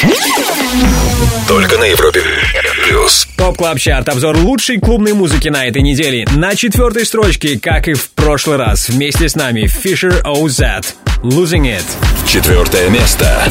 Только 1.49 1.77
на 1.77 1.85
Европе 1.85 2.23
Плюс. 2.85 3.27
Top 3.37 3.57
Club 3.57 3.79
Chart. 3.79 4.09
Обзор 4.09 4.37
лучшей 4.37 4.79
клубной 4.79 5.13
музыки 5.13 5.49
на 5.49 5.67
этой 5.67 5.83
неделе. 5.83 6.27
На 6.31 6.55
четвертой 6.55 7.05
строчке, 7.05 7.59
как 7.59 7.89
и 7.89 7.95
в 7.95 8.11
прошлый 8.13 8.59
раз, 8.59 8.89
вместе 8.89 9.29
с 9.29 9.35
нами 9.35 9.63
Fisher 9.63 10.23
OZ. 10.23 10.87
Losing 11.23 11.65
It. 11.65 11.85
Четвертое 12.27 12.89
место. 12.91 13.51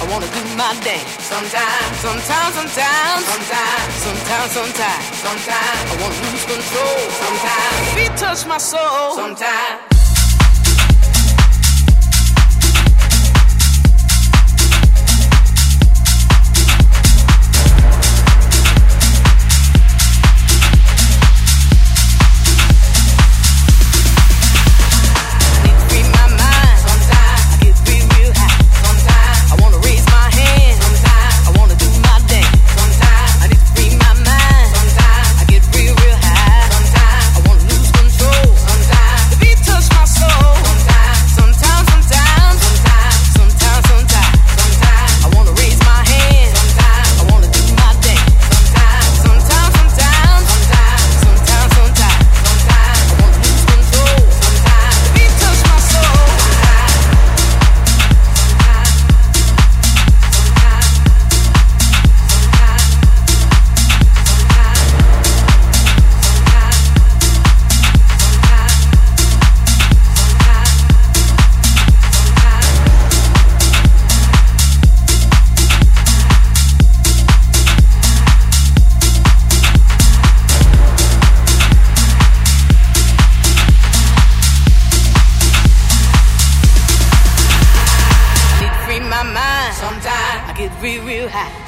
I 0.00 0.04
wanna 0.10 0.26
do 0.30 0.42
my 0.54 0.70
dance. 0.86 1.10
Sometimes, 1.26 1.96
sometimes, 1.98 2.54
sometimes, 2.54 3.24
sometimes, 3.26 3.94
sometimes, 4.06 4.50
sometimes, 4.52 5.04
sometimes 5.26 5.90
I 5.90 5.94
wanna 6.00 6.18
lose 6.22 6.44
control. 6.46 6.98
Sometimes 7.22 7.94
beat 7.96 8.14
touch 8.16 8.46
my 8.46 8.58
soul. 8.58 9.14
Sometimes. 9.14 9.77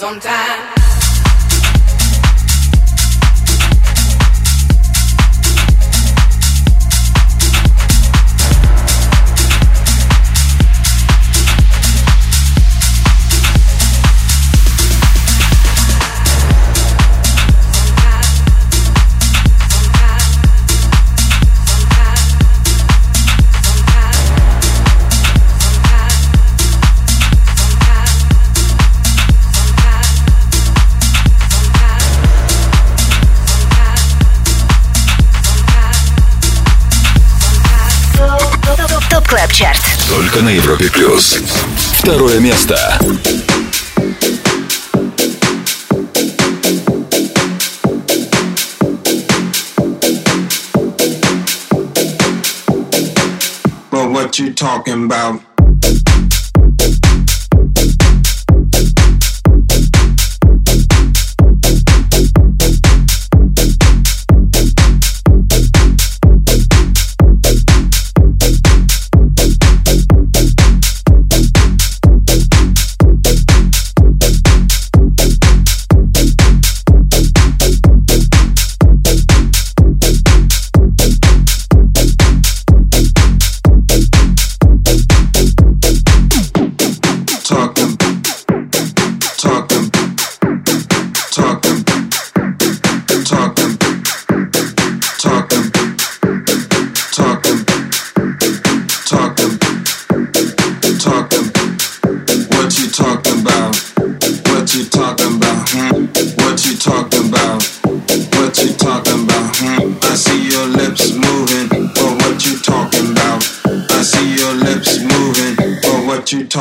Sometimes. 0.00 0.79
ТОП 39.50 39.52
ЧАРТ. 39.52 39.78
Только 40.08 40.42
на 40.42 40.50
Европе 40.50 40.90
плюс. 40.90 41.38
Второе 41.94 42.38
место. 42.40 42.98
But 53.90 54.10
what 54.12 54.38
you 54.38 54.54
talking 54.54 55.06
about? 55.06 55.40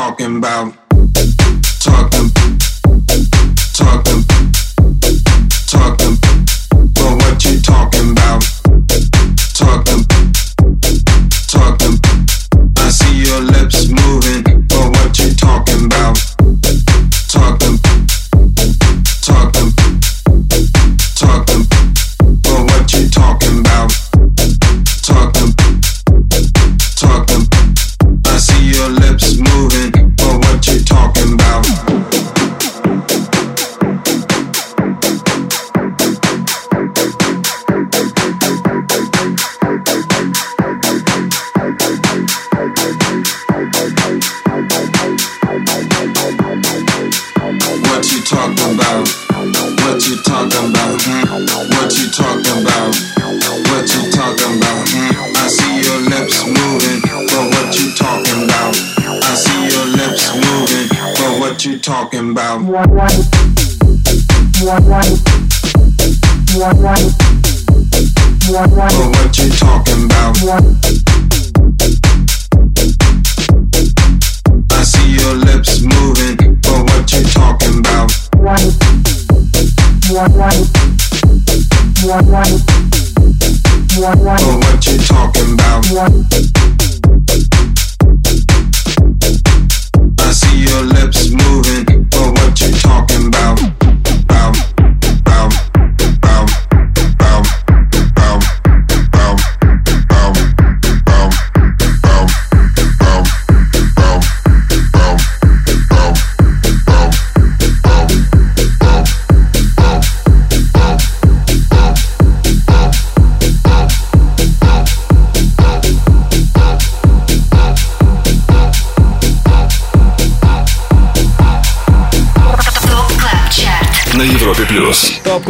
Talking 0.09 0.37
about? 0.37 0.88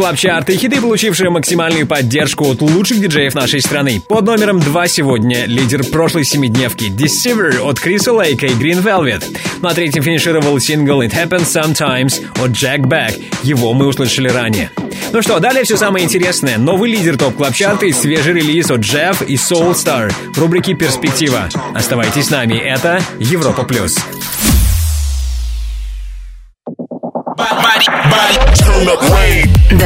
Топ 0.00 0.06
Клаб 0.06 0.16
Чарт 0.16 0.50
и 0.50 0.56
хиты, 0.56 0.80
получившие 0.80 1.30
максимальную 1.30 1.86
поддержку 1.86 2.46
от 2.46 2.62
лучших 2.62 3.00
диджеев 3.00 3.34
нашей 3.34 3.60
страны. 3.60 4.02
Под 4.08 4.24
номером 4.24 4.58
2 4.58 4.88
сегодня 4.88 5.44
лидер 5.44 5.84
прошлой 5.84 6.24
семидневки 6.24 6.84
Deceiver 6.84 7.58
от 7.58 7.78
Криса 7.78 8.12
Лейка 8.12 8.46
и 8.46 8.54
Green 8.54 8.82
Velvet. 8.82 9.22
На 9.60 9.74
третьем 9.74 10.02
финишировал 10.02 10.58
сингл 10.58 11.02
It 11.02 11.12
Happens 11.12 11.44
Sometimes 11.44 12.24
от 12.42 12.50
Jack 12.52 12.80
Back. 12.80 13.22
Его 13.42 13.74
мы 13.74 13.86
услышали 13.86 14.28
ранее. 14.28 14.70
Ну 15.12 15.20
что, 15.22 15.38
далее 15.38 15.64
все 15.64 15.76
самое 15.76 16.04
интересное. 16.04 16.56
Новый 16.56 16.90
лидер 16.90 17.18
Top 17.18 17.36
Club 17.36 17.54
Chart 17.54 17.81
а 17.81 17.86
и 17.86 17.92
свежий 17.92 18.32
релиз 18.32 18.70
от 18.70 18.80
Djeff 18.80 19.24
и 19.26 19.34
Soul 19.34 19.74
Star 19.74 20.12
в 20.34 20.38
рубрике 20.38 20.74
«Перспектива». 20.74 21.48
Оставайтесь 21.74 22.26
с 22.26 22.30
нами, 22.30 22.54
это 22.54 23.02
Европа+. 23.18 23.64
плюс. 23.64 23.98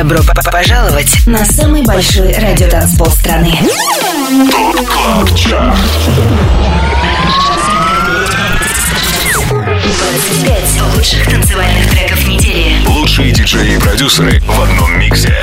Добро 0.05 0.21
пожаловать 0.53 1.27
на 1.27 1.47
самый 1.47 1.81
большой 1.81 2.35
радиотанцпол 2.35 3.07
страны. 3.07 3.59
Club 4.87 5.35
Chart. 5.35 5.79
25 9.49 10.83
лучших 10.95 11.27
танцевальных 11.27 11.89
треков 11.89 12.29
недели. 12.29 12.87
Лучшие 12.87 13.33
диджеи 13.33 13.77
и 13.77 13.79
продюсеры 13.79 14.43
в 14.43 14.61
одном 14.61 14.99
миксе. 14.99 15.35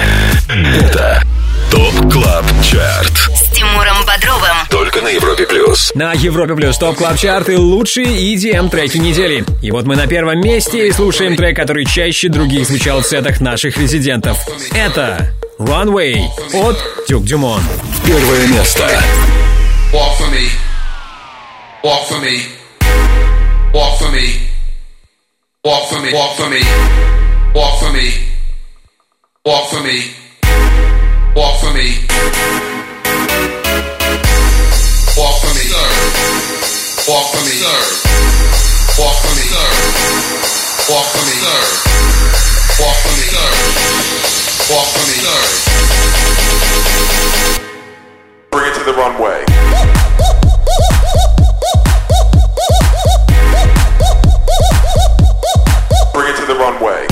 Это 0.47 1.23
TOP 1.71 2.11
Club 2.11 2.45
Chart. 2.61 3.13
С 3.33 3.49
Тимуром 3.55 4.05
Бодровым. 4.05 4.57
Только 4.69 5.01
на 5.01 5.07
Европе 5.07 5.45
плюс. 5.45 5.91
На 5.95 6.11
Европе 6.11 6.53
Плюс 6.53 6.77
Top 6.77 6.97
Club 6.97 7.17
Chart 7.17 7.51
ы 7.51 7.57
лучшие 7.57 8.35
EDM 8.35 8.69
треки 8.69 8.97
недели. 8.97 9.45
И 9.61 9.71
вот 9.71 9.85
мы 9.85 9.95
на 9.95 10.05
первом 10.05 10.41
месте 10.41 10.89
и 10.89 10.91
слушаем 10.91 11.37
трек, 11.37 11.55
который 11.55 11.85
чаще 11.85 12.27
других 12.27 12.67
звучал 12.67 13.01
в 13.01 13.07
сетах 13.07 13.39
наших 13.39 13.77
резидентов. 13.77 14.37
Это 14.75 15.31
Runway 15.59 16.19
от 16.53 16.77
Дюк 17.07 17.23
Дюмон. 17.23 17.61
Первое 18.05 18.47
место. 18.47 18.89
Walk 19.93 20.17
for 20.19 20.29
me. 20.29 20.49
Walk 21.83 22.07
for 22.09 22.19
me. 22.21 22.41
Walk 23.73 23.97
for 23.97 24.11
me. 24.11 24.51
Walk 25.63 25.89
for 25.89 26.01
me. 26.01 26.11
Walk 26.11 26.35
for 26.37 26.49
me. 26.49 26.61
Walk 27.55 27.79
for 27.79 27.91
me. 27.93 28.11
Walk 29.45 29.69
for 29.69 29.81
me. 29.81 30.20
Walk 31.33 31.61
for 31.61 31.71
me. 31.73 31.95
Walk 35.15 35.39
for 35.39 35.47
me. 35.55 35.63
Walk 37.07 37.31
for 37.31 37.39
me. 37.47 37.55
Walk 38.99 39.15
for 39.15 39.31
me. 39.31 39.45
Walk 40.89 41.07
for 41.07 41.23
me. 41.23 41.35
Walk 42.79 42.97
for 42.99 43.15
me. 43.15 43.27
Walk 44.69 44.87
for 44.91 45.05
me. 45.07 45.15
Bring 48.51 48.65
it 48.67 48.75
to 48.75 48.83
the 48.83 48.91
runway. 48.91 49.45
Bring 56.13 56.27
it 56.27 56.37
to 56.39 56.45
the 56.45 56.55
runway. 56.59 57.07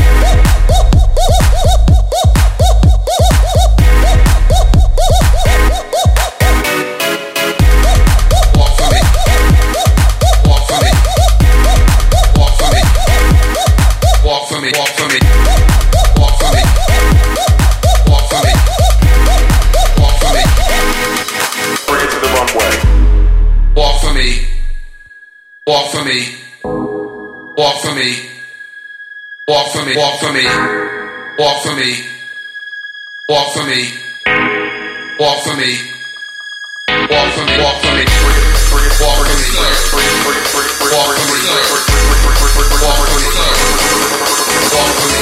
Walk 25.69 25.91
for 25.91 26.03
me. 26.03 26.25
Walk 26.63 27.79
for 27.83 27.93
me. 27.93 28.25
Walk 29.47 29.69
for 29.71 29.85
me. 29.85 29.95
Walk 29.95 30.19
for 30.19 30.33
me. 30.33 30.47
Walk 31.37 31.61
for 31.61 31.75
me. 31.75 31.93
Walk 33.29 33.53
for 33.53 33.65
me. 33.67 33.81
Walk 35.19 35.43
for 35.43 35.53
me. 35.53 35.77
Walk 37.11 37.27
for 37.29 37.45
me. 37.45 37.53
Walk 37.53 37.77
for 37.77 37.93
me. 37.93 38.05
Walk 38.99 39.13
for 39.13 39.27
me. 39.29 39.45
Walk 40.39 41.13
for 41.13 41.29
me. 41.29 41.45
Walk 44.73 44.91
for 44.97 45.07
me. 45.07 45.21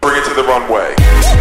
Bring 0.00 0.16
it 0.16 0.24
to 0.24 0.32
the 0.32 0.42
runway. 0.44 1.35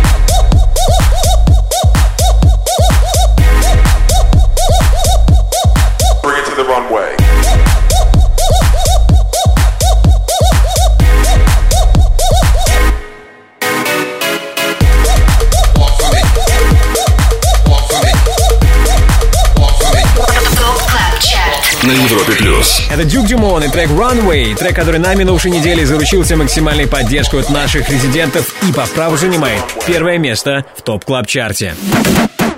Чарт. 21.20 21.84
На 21.84 21.92
Европе 21.92 22.32
плюс. 22.34 22.82
Это 22.90 23.04
Дюк 23.04 23.28
Дюмон 23.28 23.64
и 23.64 23.70
трек 23.70 23.90
Runway, 23.92 24.56
трек, 24.56 24.76
который 24.76 25.00
на 25.00 25.14
минувшей 25.14 25.52
неделе 25.52 25.86
заручился 25.86 26.36
максимальной 26.36 26.88
поддержкой 26.88 27.42
от 27.42 27.50
наших 27.52 27.90
резидентов 27.92 28.56
и 28.68 28.74
по 28.74 28.88
праву 28.88 29.18
занимает 29.18 29.62
первое 29.86 30.18
место 30.18 30.66
в 30.76 30.82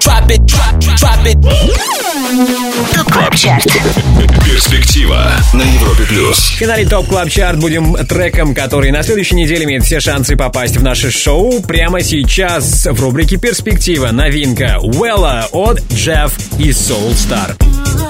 Club 0.03 0.31
Chart 0.99 1.33
е 2.93 2.98
Top 2.98 3.11
Club 3.11 3.35
Chart. 3.35 3.65
Перспектива 4.45 5.31
на 5.53 5.61
Европе 5.61 6.03
плюс. 6.03 6.37
В 6.37 6.57
финале 6.57 6.85
Top 6.85 7.07
Club 7.07 7.29
Chart 7.29 7.59
будем 7.59 7.95
треком, 8.05 8.53
который 8.53 8.91
на 8.91 9.03
следующей 9.03 9.35
неделе 9.35 9.65
имеет 9.65 9.83
все 9.83 9.99
шансы 9.99 10.35
попасть 10.35 10.77
в 10.77 10.83
наше 10.83 11.11
шоу. 11.11 11.61
Прямо 11.61 12.01
сейчас 12.01 12.85
в 12.85 13.01
рубрике 13.01 13.37
«Перспектива» 13.37 14.11
новинка 14.11 14.79
Wella 14.81 15.47
от 15.51 15.81
Djeff 15.91 16.33
и 16.59 16.69
Soul 16.69 17.13
Star. 17.13 18.06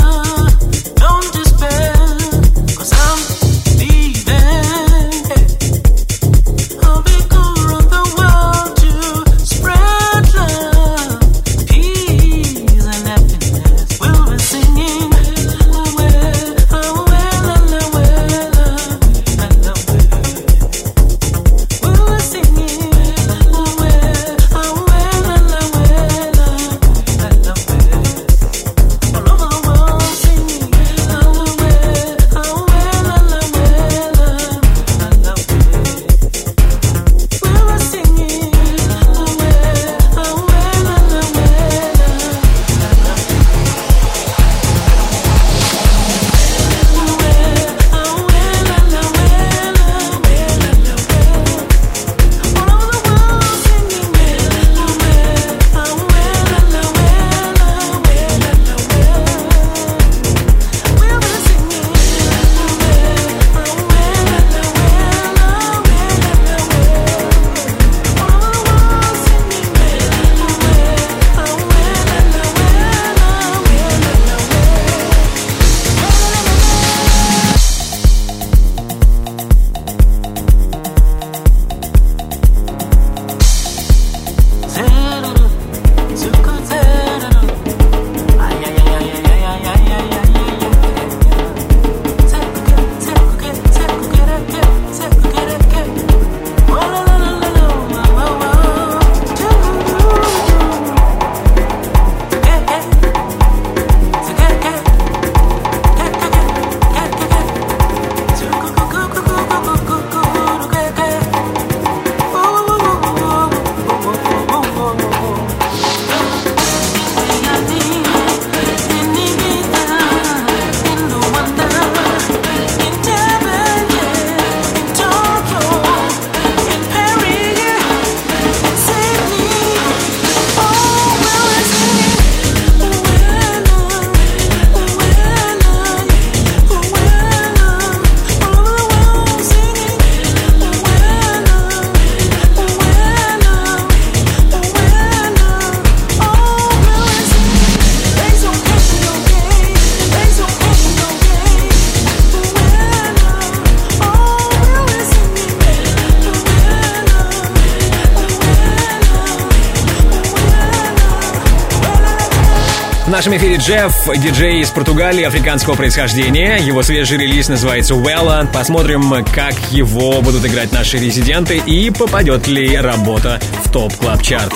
Djeff, 163.68 164.18
диджей 164.20 164.62
из 164.62 164.70
Португалии 164.70 165.24
африканского 165.24 165.76
происхождения. 165.76 166.56
Его 166.56 166.84
свежий 166.84 167.18
релиз 167.18 167.50
называется 167.50 167.96
Wella. 167.96 168.50
Посмотрим, 168.50 169.26
как 169.26 169.54
его 169.72 170.22
будут 170.22 170.46
играть 170.46 170.72
наши 170.72 170.98
резиденты 170.98 171.58
и 171.58 171.90
попадет 171.90 172.48
ли 172.48 172.78
работа 172.78 173.42
в 173.66 173.70
Top 173.70 173.94
Club 173.98 174.22
Chart 174.22 174.54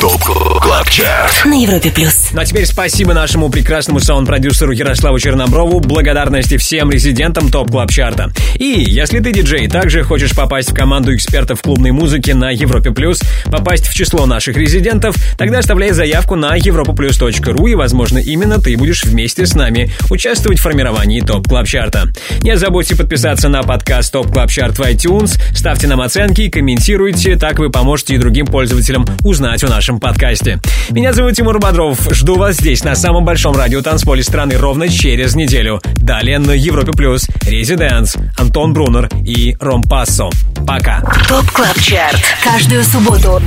TOP 0.00 0.22
CLUB 0.62 0.88
CHART 0.88 1.44
На 1.44 1.62
Европе 1.62 1.90
плюс. 1.90 2.25
Ну 2.36 2.42
а 2.42 2.44
теперь 2.44 2.66
спасибо 2.66 3.14
нашему 3.14 3.48
прекрасному 3.48 3.98
саунд-продюсеру 3.98 4.70
Ярославу 4.70 5.18
Черноброву. 5.18 5.80
Благодарности 5.80 6.58
всем 6.58 6.90
резидентам 6.90 7.50
Top 7.50 7.70
Club 7.70 7.90
Chart 7.90 8.23
а 8.23 8.30
И 8.56 8.66
если 8.66 9.20
ты 9.20 9.32
диджей, 9.32 9.68
также 9.68 10.02
хочешь 10.02 10.36
попасть 10.36 10.70
в 10.70 10.74
команду 10.74 11.14
экспертов 11.14 11.62
клубной 11.62 11.92
музыки 11.92 12.32
на 12.32 12.50
Европе 12.50 12.90
плюс, 12.90 13.22
попасть 13.46 13.86
в 13.86 13.94
число 13.94 14.26
наших 14.26 14.58
резидентов, 14.58 15.16
тогда 15.38 15.60
оставляй 15.60 15.92
заявку 15.92 16.36
на 16.36 16.58
europaplus.ru 16.58 17.70
и, 17.70 17.74
возможно, 17.74 18.18
именно 18.18 18.60
ты 18.60 18.76
будешь 18.76 19.04
вместе 19.04 19.46
с 19.46 19.54
нами 19.54 19.90
участвовать 20.10 20.58
в 20.58 20.62
формировании 20.62 21.22
Top 21.22 21.48
Club 21.48 21.66
Chart 21.66 22.04
а 22.04 22.12
Не 22.42 22.58
забудьте 22.58 22.96
подписаться 22.96 23.48
на 23.48 23.62
подкаст 23.62 24.12
Top 24.12 24.30
Club 24.30 24.50
Chart 24.50 24.78
в 24.78 24.82
iTunes, 24.82 25.40
ставьте 25.54 25.86
нам 25.86 26.02
оценки, 26.02 26.50
комментируйте, 26.50 27.36
так 27.36 27.58
вы 27.58 27.70
поможете 27.70 28.14
и 28.14 28.18
другим 28.18 28.44
пользователям 28.44 29.06
узнать 29.24 29.64
о 29.64 29.68
нашем 29.68 30.00
подкасте. 30.00 30.60
Меня 30.90 31.14
зовут 31.14 31.32
Тимур 31.32 31.58
Бодров. 31.58 31.98
Жду 32.26 32.34
вас 32.34 32.56
здесь, 32.56 32.82
на 32.82 32.96
самом 32.96 33.24
большом 33.24 33.54
радио 33.54 33.82
танцполе 33.82 34.20
страны, 34.24 34.58
ровно 34.58 34.88
через 34.88 35.36
неделю. 35.36 35.80
Далее 35.94 36.40
на 36.40 36.50
Европе 36.50 36.90
Плюс, 36.90 37.28
ResiDANCE, 37.46 38.16
Антон 38.36 38.72
Брунер 38.72 39.08
и 39.24 39.56
Rompasso. 39.60 40.28
Пока. 40.66 41.02
Top 41.28 41.48
Club 41.52 41.80
Chart. 41.80 42.20
Каждую 42.42 42.82
субботу 42.82 43.40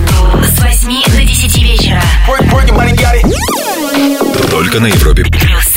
с 0.45 0.61
8 0.61 1.11
до 1.11 1.21
10 1.25 1.61
вечера. 1.61 2.01
Только 4.49 4.79
на 4.79 4.87
Европе 4.87 5.25
Плюс. 5.25 5.68